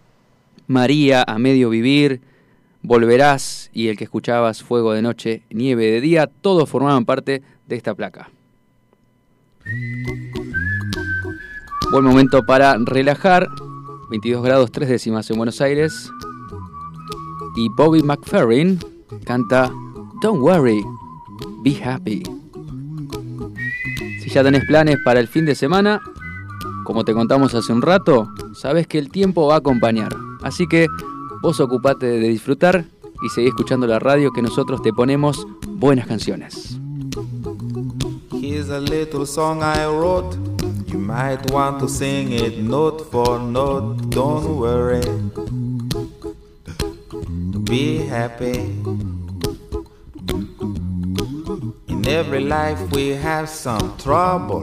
María, 0.69 1.25
a 1.27 1.39
medio 1.39 1.71
vivir, 1.71 2.21
Volverás 2.83 3.71
y 3.73 3.89
el 3.89 3.97
que 3.97 4.05
escuchabas 4.05 4.63
Fuego 4.63 4.93
de 4.93 5.03
Noche, 5.03 5.43
Nieve 5.51 5.87
de 5.87 6.01
Día, 6.01 6.29
todos 6.29 6.69
formaban 6.69 7.05
parte 7.05 7.43
de 7.67 7.77
esta 7.77 7.95
placa. 7.95 8.31
Buen 11.91 12.05
momento 12.05 12.45
para 12.45 12.77
relajar, 12.79 13.49
22 14.11 14.45
grados 14.45 14.71
3 14.71 14.89
décimas 14.89 15.29
en 15.31 15.39
Buenos 15.39 15.61
Aires. 15.61 16.11
Y 17.57 17.69
Bobby 17.71 18.03
McFerrin 18.03 18.79
canta 19.25 19.73
Don't 20.23 20.41
Worry, 20.41 20.85
Be 21.65 21.83
Happy. 21.83 22.23
Si 24.23 24.31
ya 24.31 24.45
tenés 24.45 24.65
planes 24.67 24.99
para 25.05 25.19
el 25.19 25.29
fin 25.29 25.47
de 25.47 25.55
semana, 25.55 26.01
como 26.89 27.05
te 27.05 27.13
contamos 27.13 27.55
hace 27.55 27.71
un 27.71 27.83
rato, 27.83 28.31
sabes 28.55 28.87
que 28.87 28.99
el 28.99 29.11
tiempo 29.11 29.47
va 29.47 29.57
a 29.57 29.59
acompañar. 29.59 30.17
Así 30.43 30.67
que 30.67 30.87
vos 31.43 31.61
ocupate 31.61 32.07
de 32.07 32.29
disfrutar 32.29 32.87
y 33.23 33.29
seguí 33.29 33.49
escuchando 33.49 33.87
la 33.87 33.99
radio 33.99 34.33
que 34.33 34.41
nosotros 34.41 34.81
te 34.81 34.91
ponemos 34.95 35.47
buenas 35.69 36.07
canciones. 36.07 36.79
Here's 38.33 38.71
a 38.71 38.81
little 38.81 39.27
song 39.27 39.61
I 39.63 39.85
wrote. 39.85 40.35
You 40.87 40.99
might 40.99 41.51
want 41.53 41.79
to 41.81 41.89
sing 41.89 42.33
it 42.33 42.57
note 42.57 43.05
for 43.11 43.39
note. 43.39 44.09
Don't 44.09 44.59
worry. 44.59 45.03
Be 47.65 47.99
happy. 48.09 48.61
In 51.89 52.09
every 52.09 52.41
life 52.41 52.81
we 52.93 53.11
have 53.11 53.47
some 53.51 53.95
trouble. 53.99 54.63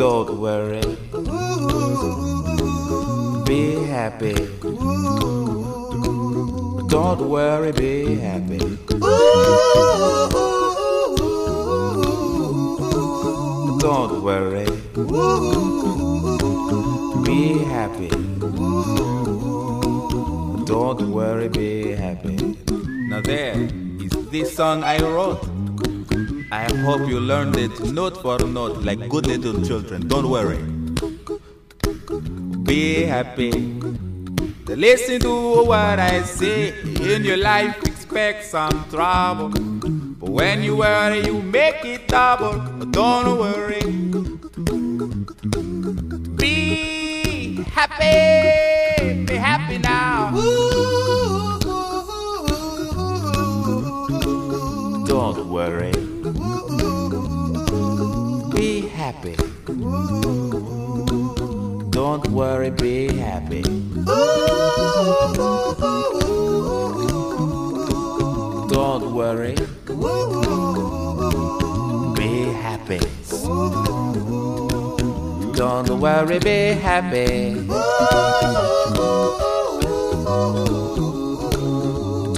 Don't 0.00 0.40
worry. 0.40 0.80
Be 3.44 3.84
happy. 3.84 4.32
Don't 6.88 7.28
worry, 7.28 7.72
be 7.72 8.14
happy. 8.14 8.78
Don't 13.78 14.22
worry. 14.24 14.64
Be 17.26 17.58
happy. 17.68 18.08
Don't 20.64 21.12
worry, 21.12 21.48
be 21.50 21.90
happy. 21.92 22.56
Now 23.10 23.20
there 23.20 23.68
is 24.00 24.12
this 24.30 24.56
song 24.56 24.82
I 24.82 24.96
wrote. 25.02 25.59
I 26.52 26.64
hope 26.82 27.08
you 27.08 27.20
learned 27.20 27.56
it 27.56 27.78
note 27.92 28.20
for 28.22 28.38
note 28.40 28.82
like 28.82 29.08
good 29.08 29.26
little 29.26 29.64
children. 29.64 30.08
Don't 30.08 30.28
worry. 30.28 30.58
Be 32.64 33.04
happy. 33.04 33.52
Listen 34.66 35.20
to 35.20 35.64
what 35.64 36.00
I 36.00 36.22
say. 36.22 36.74
In 36.82 37.24
your 37.24 37.36
life, 37.36 37.80
expect 37.84 38.44
some 38.46 38.84
trouble. 38.90 39.50
But 39.50 40.30
when 40.30 40.64
you 40.64 40.76
worry, 40.76 41.24
you 41.24 41.40
make 41.40 41.84
it 41.84 42.08
double. 42.08 42.58
Don't 42.86 43.38
worry. 43.38 43.82
Be 46.34 47.62
happy. 47.62 49.24
Be 49.24 49.34
happy 49.36 49.78
now. 49.78 50.30
Don't 55.06 55.48
worry. 55.48 55.89
Happy. 59.10 59.34
Don't 61.90 62.26
worry, 62.28 62.70
be 62.70 63.12
happy. 63.12 63.62
Don't 68.76 69.12
worry. 69.12 69.56
Be 72.18 72.52
happy. 72.66 73.00
Don't 75.60 75.90
worry, 76.00 76.38
be 76.38 76.58
happy. 76.88 77.66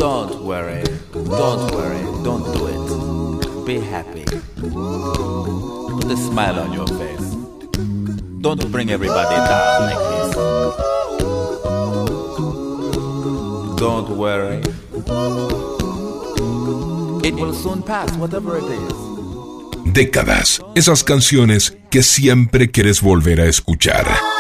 Don't 0.03 0.33
worry. 0.49 0.83
Don't 1.13 1.65
worry. 1.77 2.03
Don't 2.25 2.47
do 2.55 2.63
it. 2.73 3.67
Be 3.67 3.79
happy. 3.79 4.25
Put 6.03 6.11
a 6.11 6.17
smile 6.17 6.59
on 6.59 6.73
your 6.73 6.89
face. 6.89 7.37
Don't 8.41 8.73
bring 8.73 8.91
everybody 8.91 9.37
down 9.37 9.83
like 9.87 9.99
this. 10.11 10.35
Don't 13.77 14.11
worry. 14.17 14.63
It 17.25 17.35
will 17.35 17.55
soon 17.55 17.85
pass, 17.85 18.17
whatever 18.17 18.59
it 18.59 18.65
is. 18.65 18.93
Décadas, 19.93 20.61
esas 20.75 21.05
canciones 21.05 21.79
que 21.89 22.03
siempre 22.03 22.73
quieres 22.73 23.01
volver 23.01 23.41
a 23.41 23.47
escuchar. 23.47 24.32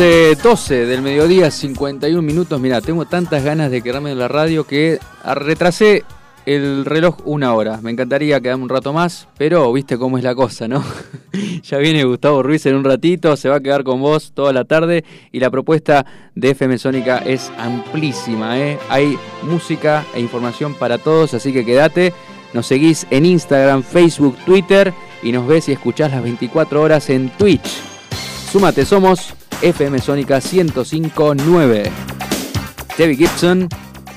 11.12 0.00 0.86
del 0.86 1.02
mediodía, 1.02 1.50
51 1.50 2.22
minutos. 2.22 2.58
Mira, 2.58 2.80
tengo 2.80 3.04
tantas 3.04 3.44
ganas 3.44 3.70
de 3.70 3.82
quedarme 3.82 4.12
en 4.12 4.18
la 4.18 4.28
radio 4.28 4.64
que 4.64 4.98
retrasé 5.22 6.04
el 6.46 6.86
reloj 6.86 7.18
una 7.26 7.52
hora. 7.52 7.80
Me 7.82 7.90
encantaría 7.90 8.40
quedarme 8.40 8.62
un 8.62 8.70
rato 8.70 8.94
más, 8.94 9.28
pero 9.36 9.70
viste 9.74 9.98
cómo 9.98 10.16
es 10.16 10.24
la 10.24 10.34
cosa, 10.34 10.66
¿no? 10.68 10.82
ya 11.62 11.76
viene 11.76 12.04
Gustavo 12.04 12.42
Ruiz 12.42 12.64
en 12.64 12.76
un 12.76 12.84
ratito, 12.84 13.36
se 13.36 13.50
va 13.50 13.56
a 13.56 13.60
quedar 13.60 13.84
con 13.84 14.00
vos 14.00 14.32
toda 14.32 14.54
la 14.54 14.64
tarde 14.64 15.04
y 15.32 15.38
la 15.38 15.50
propuesta 15.50 16.06
de 16.34 16.52
FM 16.52 16.78
Sónica 16.78 17.18
es 17.18 17.52
amplísima, 17.58 18.58
¿eh? 18.58 18.78
Hay 18.88 19.18
música 19.42 20.06
e 20.14 20.20
información 20.20 20.72
para 20.72 20.96
todos, 20.96 21.34
así 21.34 21.52
que 21.52 21.66
quédate. 21.66 22.14
Nos 22.54 22.64
seguís 22.64 23.06
en 23.10 23.26
Instagram, 23.26 23.82
Facebook, 23.82 24.38
Twitter 24.46 24.94
y 25.22 25.30
nos 25.30 25.46
ves 25.46 25.68
y 25.68 25.72
escuchás 25.72 26.10
las 26.10 26.22
24 26.22 26.80
horas 26.80 27.10
en 27.10 27.28
Twitch. 27.36 27.82
Súmate, 28.50 28.86
somos 28.86 29.34
FM 29.62 29.98
Sónica 30.00 30.40
1059. 30.40 31.90
Debbie 32.96 33.16
Gibson, 33.16 33.68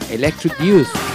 Electric 0.09 0.55
Youth. 0.63 1.12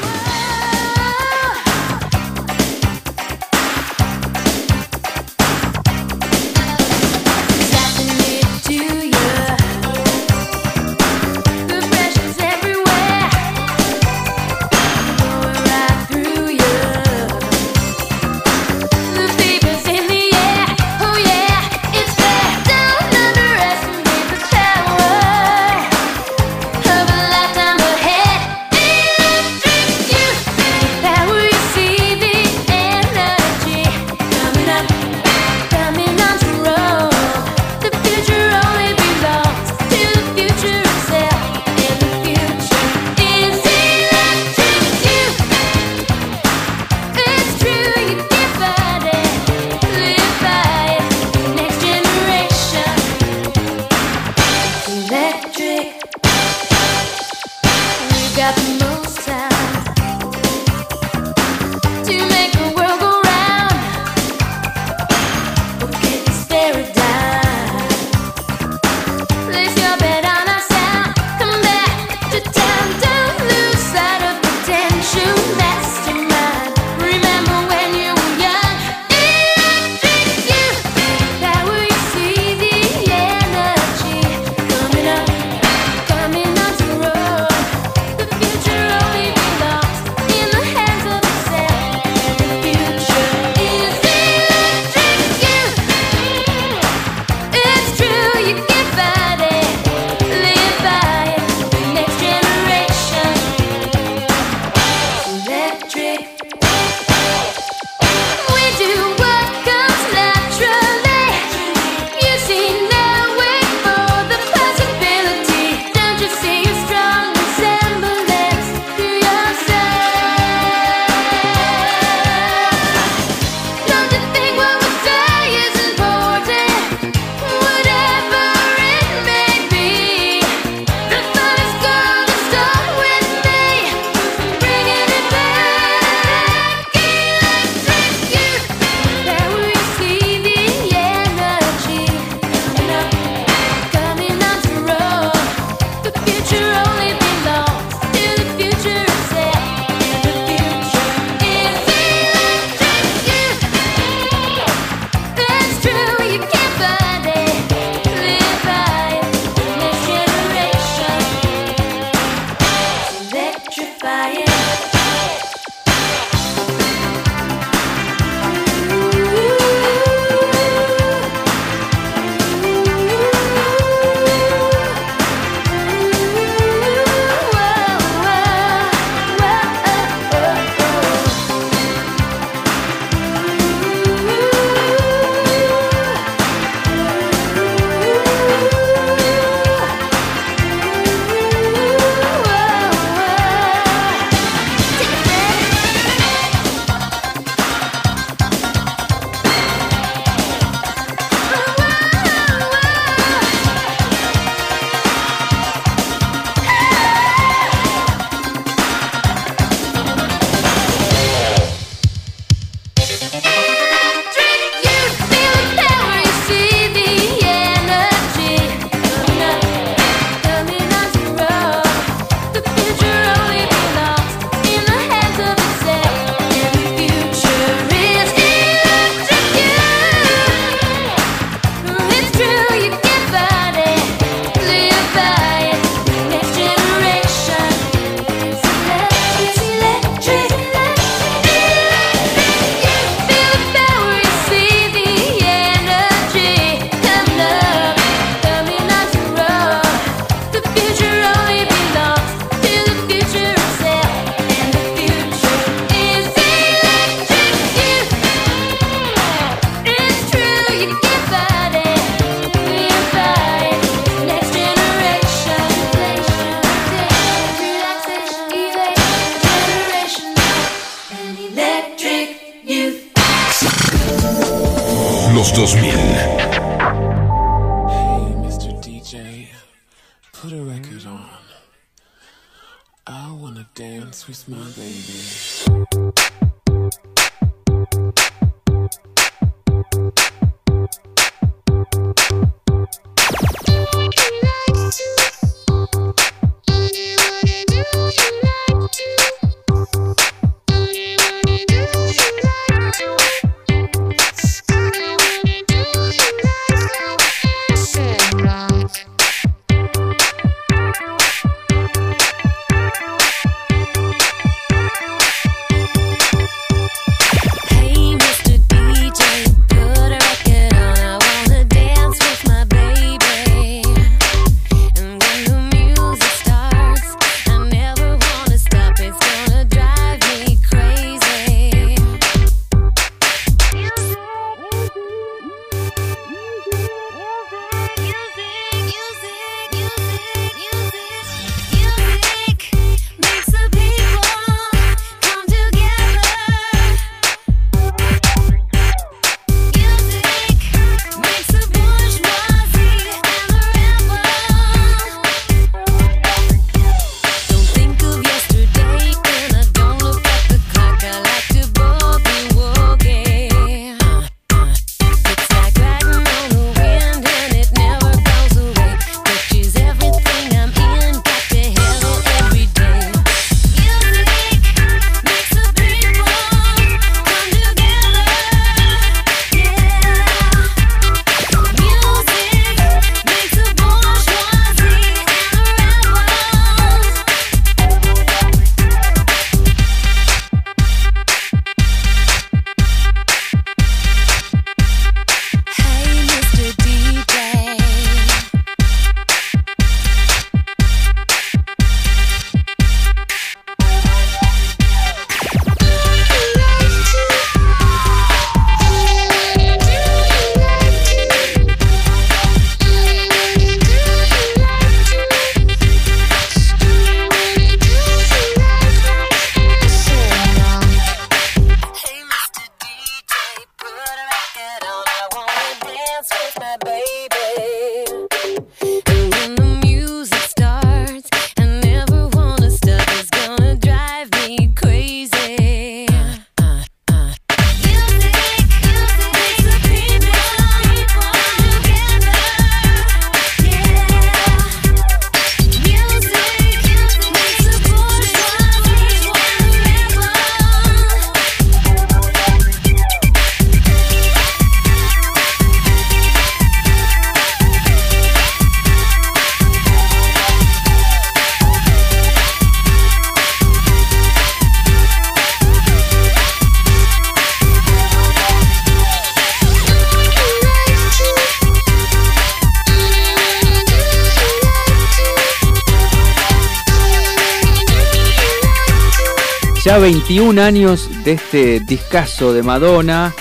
21 480.10 480.62
años 480.62 481.10
de 481.22 481.32
este 481.32 481.80
discazo 481.80 482.54
de 482.54 482.62
Madonna, 482.62 483.34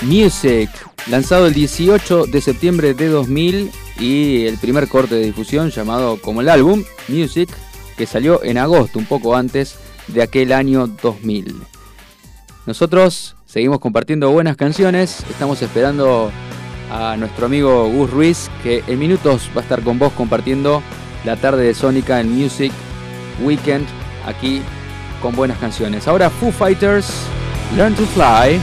Music, 0.00 0.70
lanzado 1.10 1.46
el 1.46 1.52
18 1.52 2.24
de 2.24 2.40
septiembre 2.40 2.94
de 2.94 3.08
2000 3.08 3.70
y 4.00 4.46
el 4.46 4.56
primer 4.56 4.88
corte 4.88 5.16
de 5.16 5.26
difusión 5.26 5.68
llamado 5.68 6.16
como 6.22 6.40
el 6.40 6.48
álbum, 6.48 6.84
Music, 7.08 7.50
que 7.98 8.06
salió 8.06 8.42
en 8.42 8.56
agosto, 8.56 8.98
un 8.98 9.04
poco 9.04 9.36
antes 9.36 9.76
de 10.06 10.22
aquel 10.22 10.54
año 10.54 10.86
2000. 10.86 11.60
Nosotros 12.64 13.36
seguimos 13.44 13.78
compartiendo 13.78 14.30
buenas 14.30 14.56
canciones, 14.56 15.22
estamos 15.28 15.60
esperando 15.60 16.32
a 16.90 17.14
nuestro 17.18 17.44
amigo 17.44 17.90
Gus 17.90 18.10
Ruiz, 18.10 18.50
que 18.62 18.82
en 18.86 18.98
minutos 18.98 19.50
va 19.54 19.60
a 19.60 19.64
estar 19.64 19.82
con 19.82 19.98
vos 19.98 20.14
compartiendo 20.14 20.82
la 21.26 21.36
tarde 21.36 21.64
de 21.64 21.74
Sónica 21.74 22.20
en 22.20 22.32
Music 22.32 22.72
Weekend 23.44 23.86
aquí 24.24 24.62
en 24.62 24.77
con 25.20 25.34
buenas 25.34 25.58
canciones. 25.58 26.08
Ahora 26.08 26.30
Foo 26.30 26.50
Fighters, 26.52 27.10
Learn 27.76 27.94
to 27.94 28.06
Fly. 28.06 28.60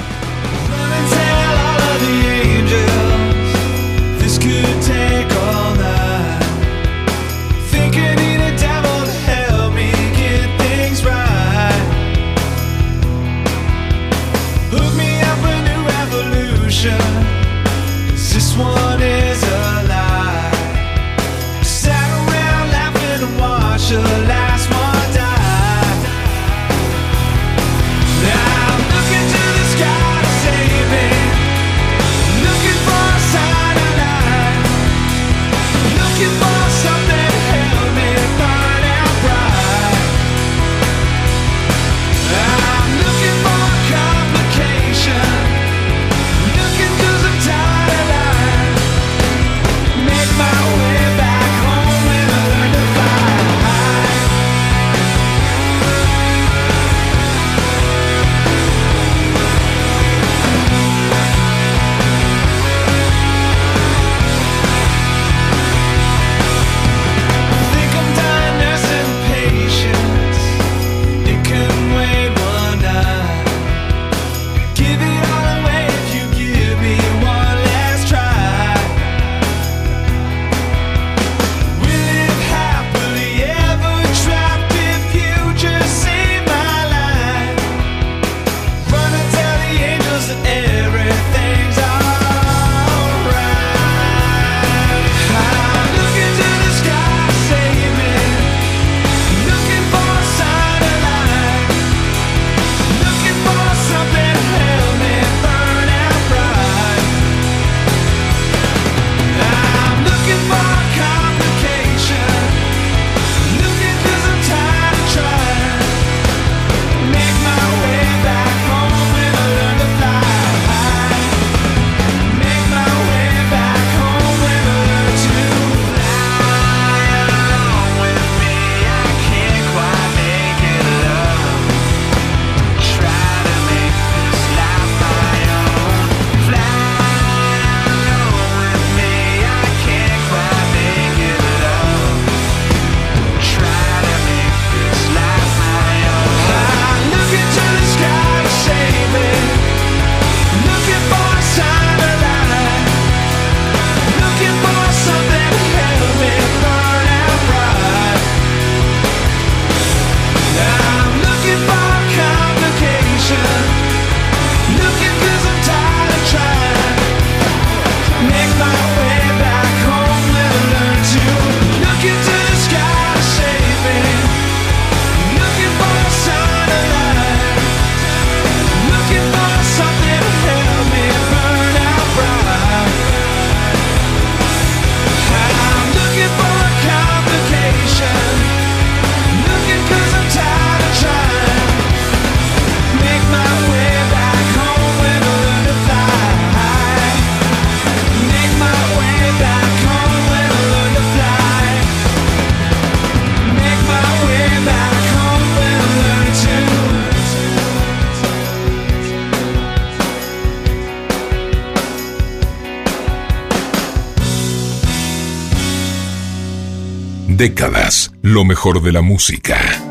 décadas, 217.50 218.12
lo 218.24 218.44
mejor 218.44 218.82
de 218.82 218.92
la 218.92 219.04
música. 219.04 219.85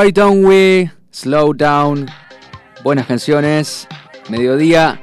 Why 0.00 0.12
Don't 0.12 0.46
We, 0.46 0.90
Slow 1.10 1.52
Down, 1.52 2.06
buenas 2.82 3.06
canciones, 3.06 3.86
mediodía 4.30 4.98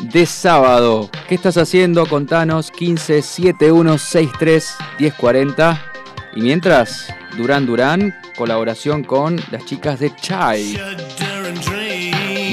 de 0.00 0.24
sábado. 0.24 1.10
¿Qué 1.28 1.34
estás 1.34 1.58
haciendo? 1.58 2.06
Contanos 2.06 2.70
15 2.70 3.20
7163 3.20 4.76
1040. 4.98 5.92
Y 6.34 6.40
mientras, 6.40 7.12
Durán 7.36 7.66
Durán, 7.66 8.14
colaboración 8.38 9.04
con 9.04 9.38
las 9.50 9.66
chicas 9.66 10.00
de 10.00 10.16
Chai. 10.16 10.80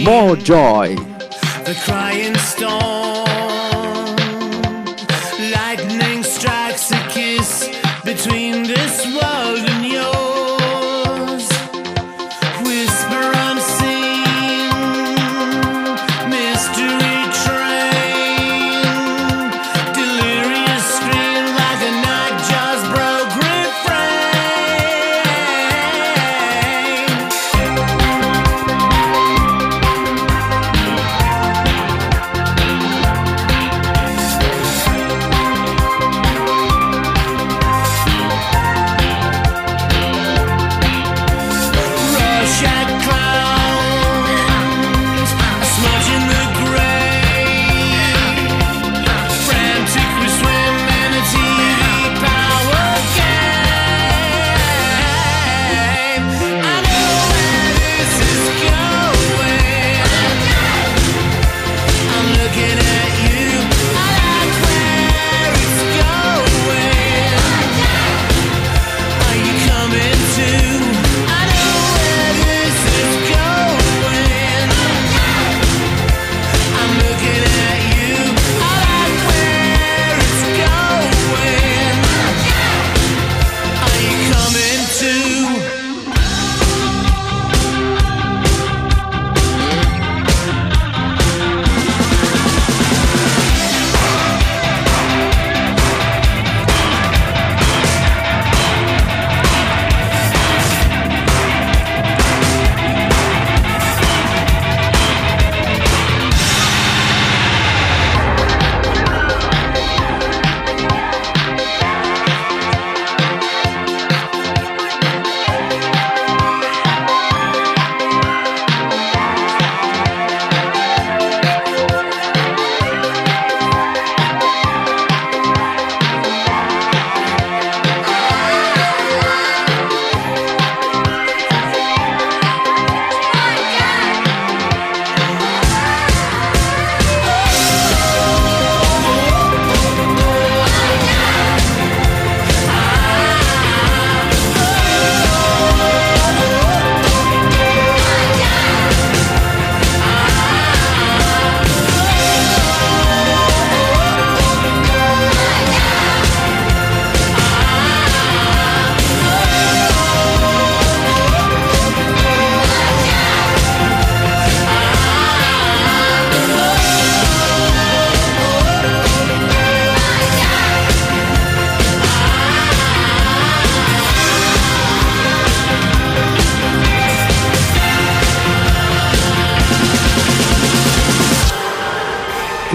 More 0.03 0.41
Joy. 0.43 0.97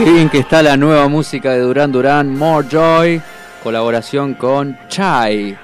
Qué 0.02 0.10
bien 0.10 0.31
que 0.31 0.39
está 0.39 0.62
la 0.62 0.78
nueva 0.78 1.09
música 1.09 1.52
de 1.52 1.59
Duran 1.59 1.93
Duran, 1.93 2.35
More 2.35 2.66
Joy, 2.70 3.20
colaboración 3.62 4.32
con 4.32 4.78
Chai. 4.89 5.59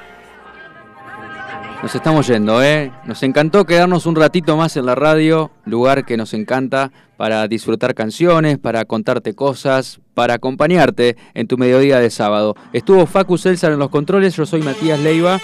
Nos 1.83 1.95
estamos 1.95 2.27
yendo, 2.27 2.63
¿eh? 2.63 2.93
Nos 3.07 3.23
encantó 3.23 3.65
quedarnos 3.65 4.05
un 4.05 4.15
ratito 4.15 4.55
más 4.59 4.77
en 4.77 4.85
la 4.85 4.95
radio, 4.95 5.53
lugar 5.65 6.05
que 6.05 6.19
nos 6.19 6.35
encanta 6.35 6.93
para 7.17 7.49
disfrutar 7.49 7.95
canciones, 7.95 8.59
para 8.59 8.85
contarte 8.85 9.35
cosas, 9.35 10.01
para 10.13 10.35
acompañarte 10.35 11.17
en 11.33 11.47
tu 11.47 11.57
mediodía 11.57 11.99
de 11.99 12.11
sábado. 12.11 12.57
Estuvo 12.75 13.07
Facu 13.07 13.39
Celsar 13.39 13.73
en 13.73 13.79
los 13.79 13.89
controles, 13.89 14.37
yo 14.37 14.45
soy 14.45 14.61
Matías 14.61 15.01
Leiva. 15.01 15.41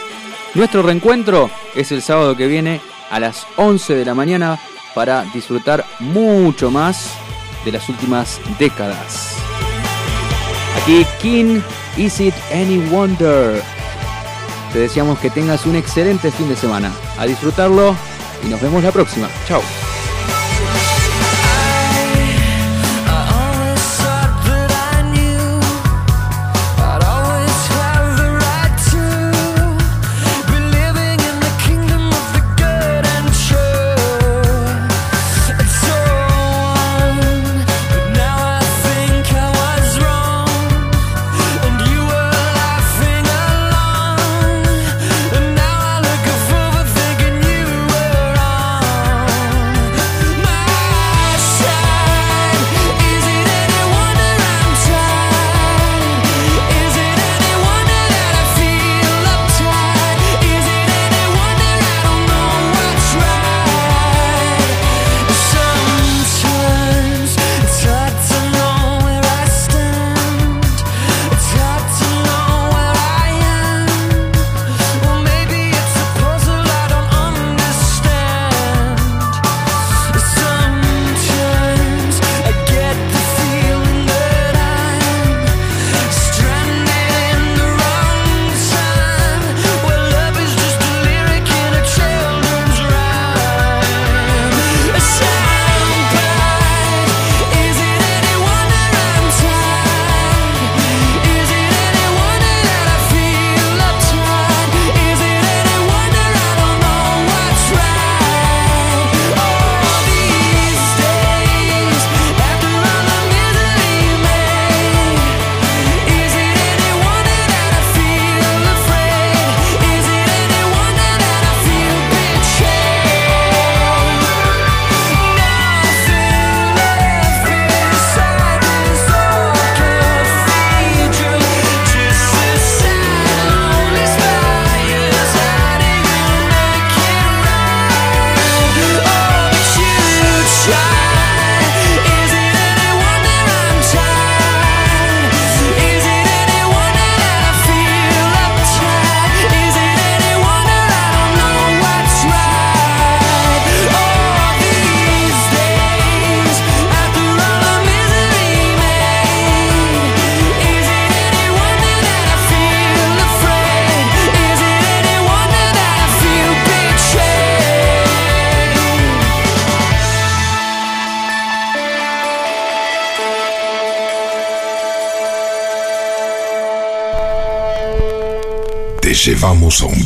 Nuestro 0.54 0.82
reencuentro 0.82 1.48
es 1.74 1.92
el 1.92 2.02
sábado 2.02 2.36
que 2.36 2.46
viene 2.46 2.82
a 3.10 3.18
las 3.20 3.46
11 3.56 3.94
de 3.94 4.04
la 4.04 4.12
mañana 4.12 4.60
para 4.94 5.24
disfrutar 5.32 5.82
mucho 5.98 6.70
más 6.70 7.16
de 7.64 7.72
las 7.72 7.88
últimas 7.88 8.40
décadas. 8.58 9.36
Aquí 10.80 11.06
King, 11.20 11.60
Is 11.96 12.20
It 12.20 12.34
Any 12.52 12.78
Wonder? 12.90 13.62
Te 14.72 14.78
deseamos 14.78 15.18
que 15.18 15.30
tengas 15.30 15.66
un 15.66 15.76
excelente 15.76 16.30
fin 16.30 16.48
de 16.48 16.56
semana. 16.56 16.90
A 17.18 17.26
disfrutarlo 17.26 17.94
y 18.44 18.48
nos 18.48 18.60
vemos 18.60 18.82
la 18.82 18.90
próxima. 18.90 19.28
Chao. 19.46 19.62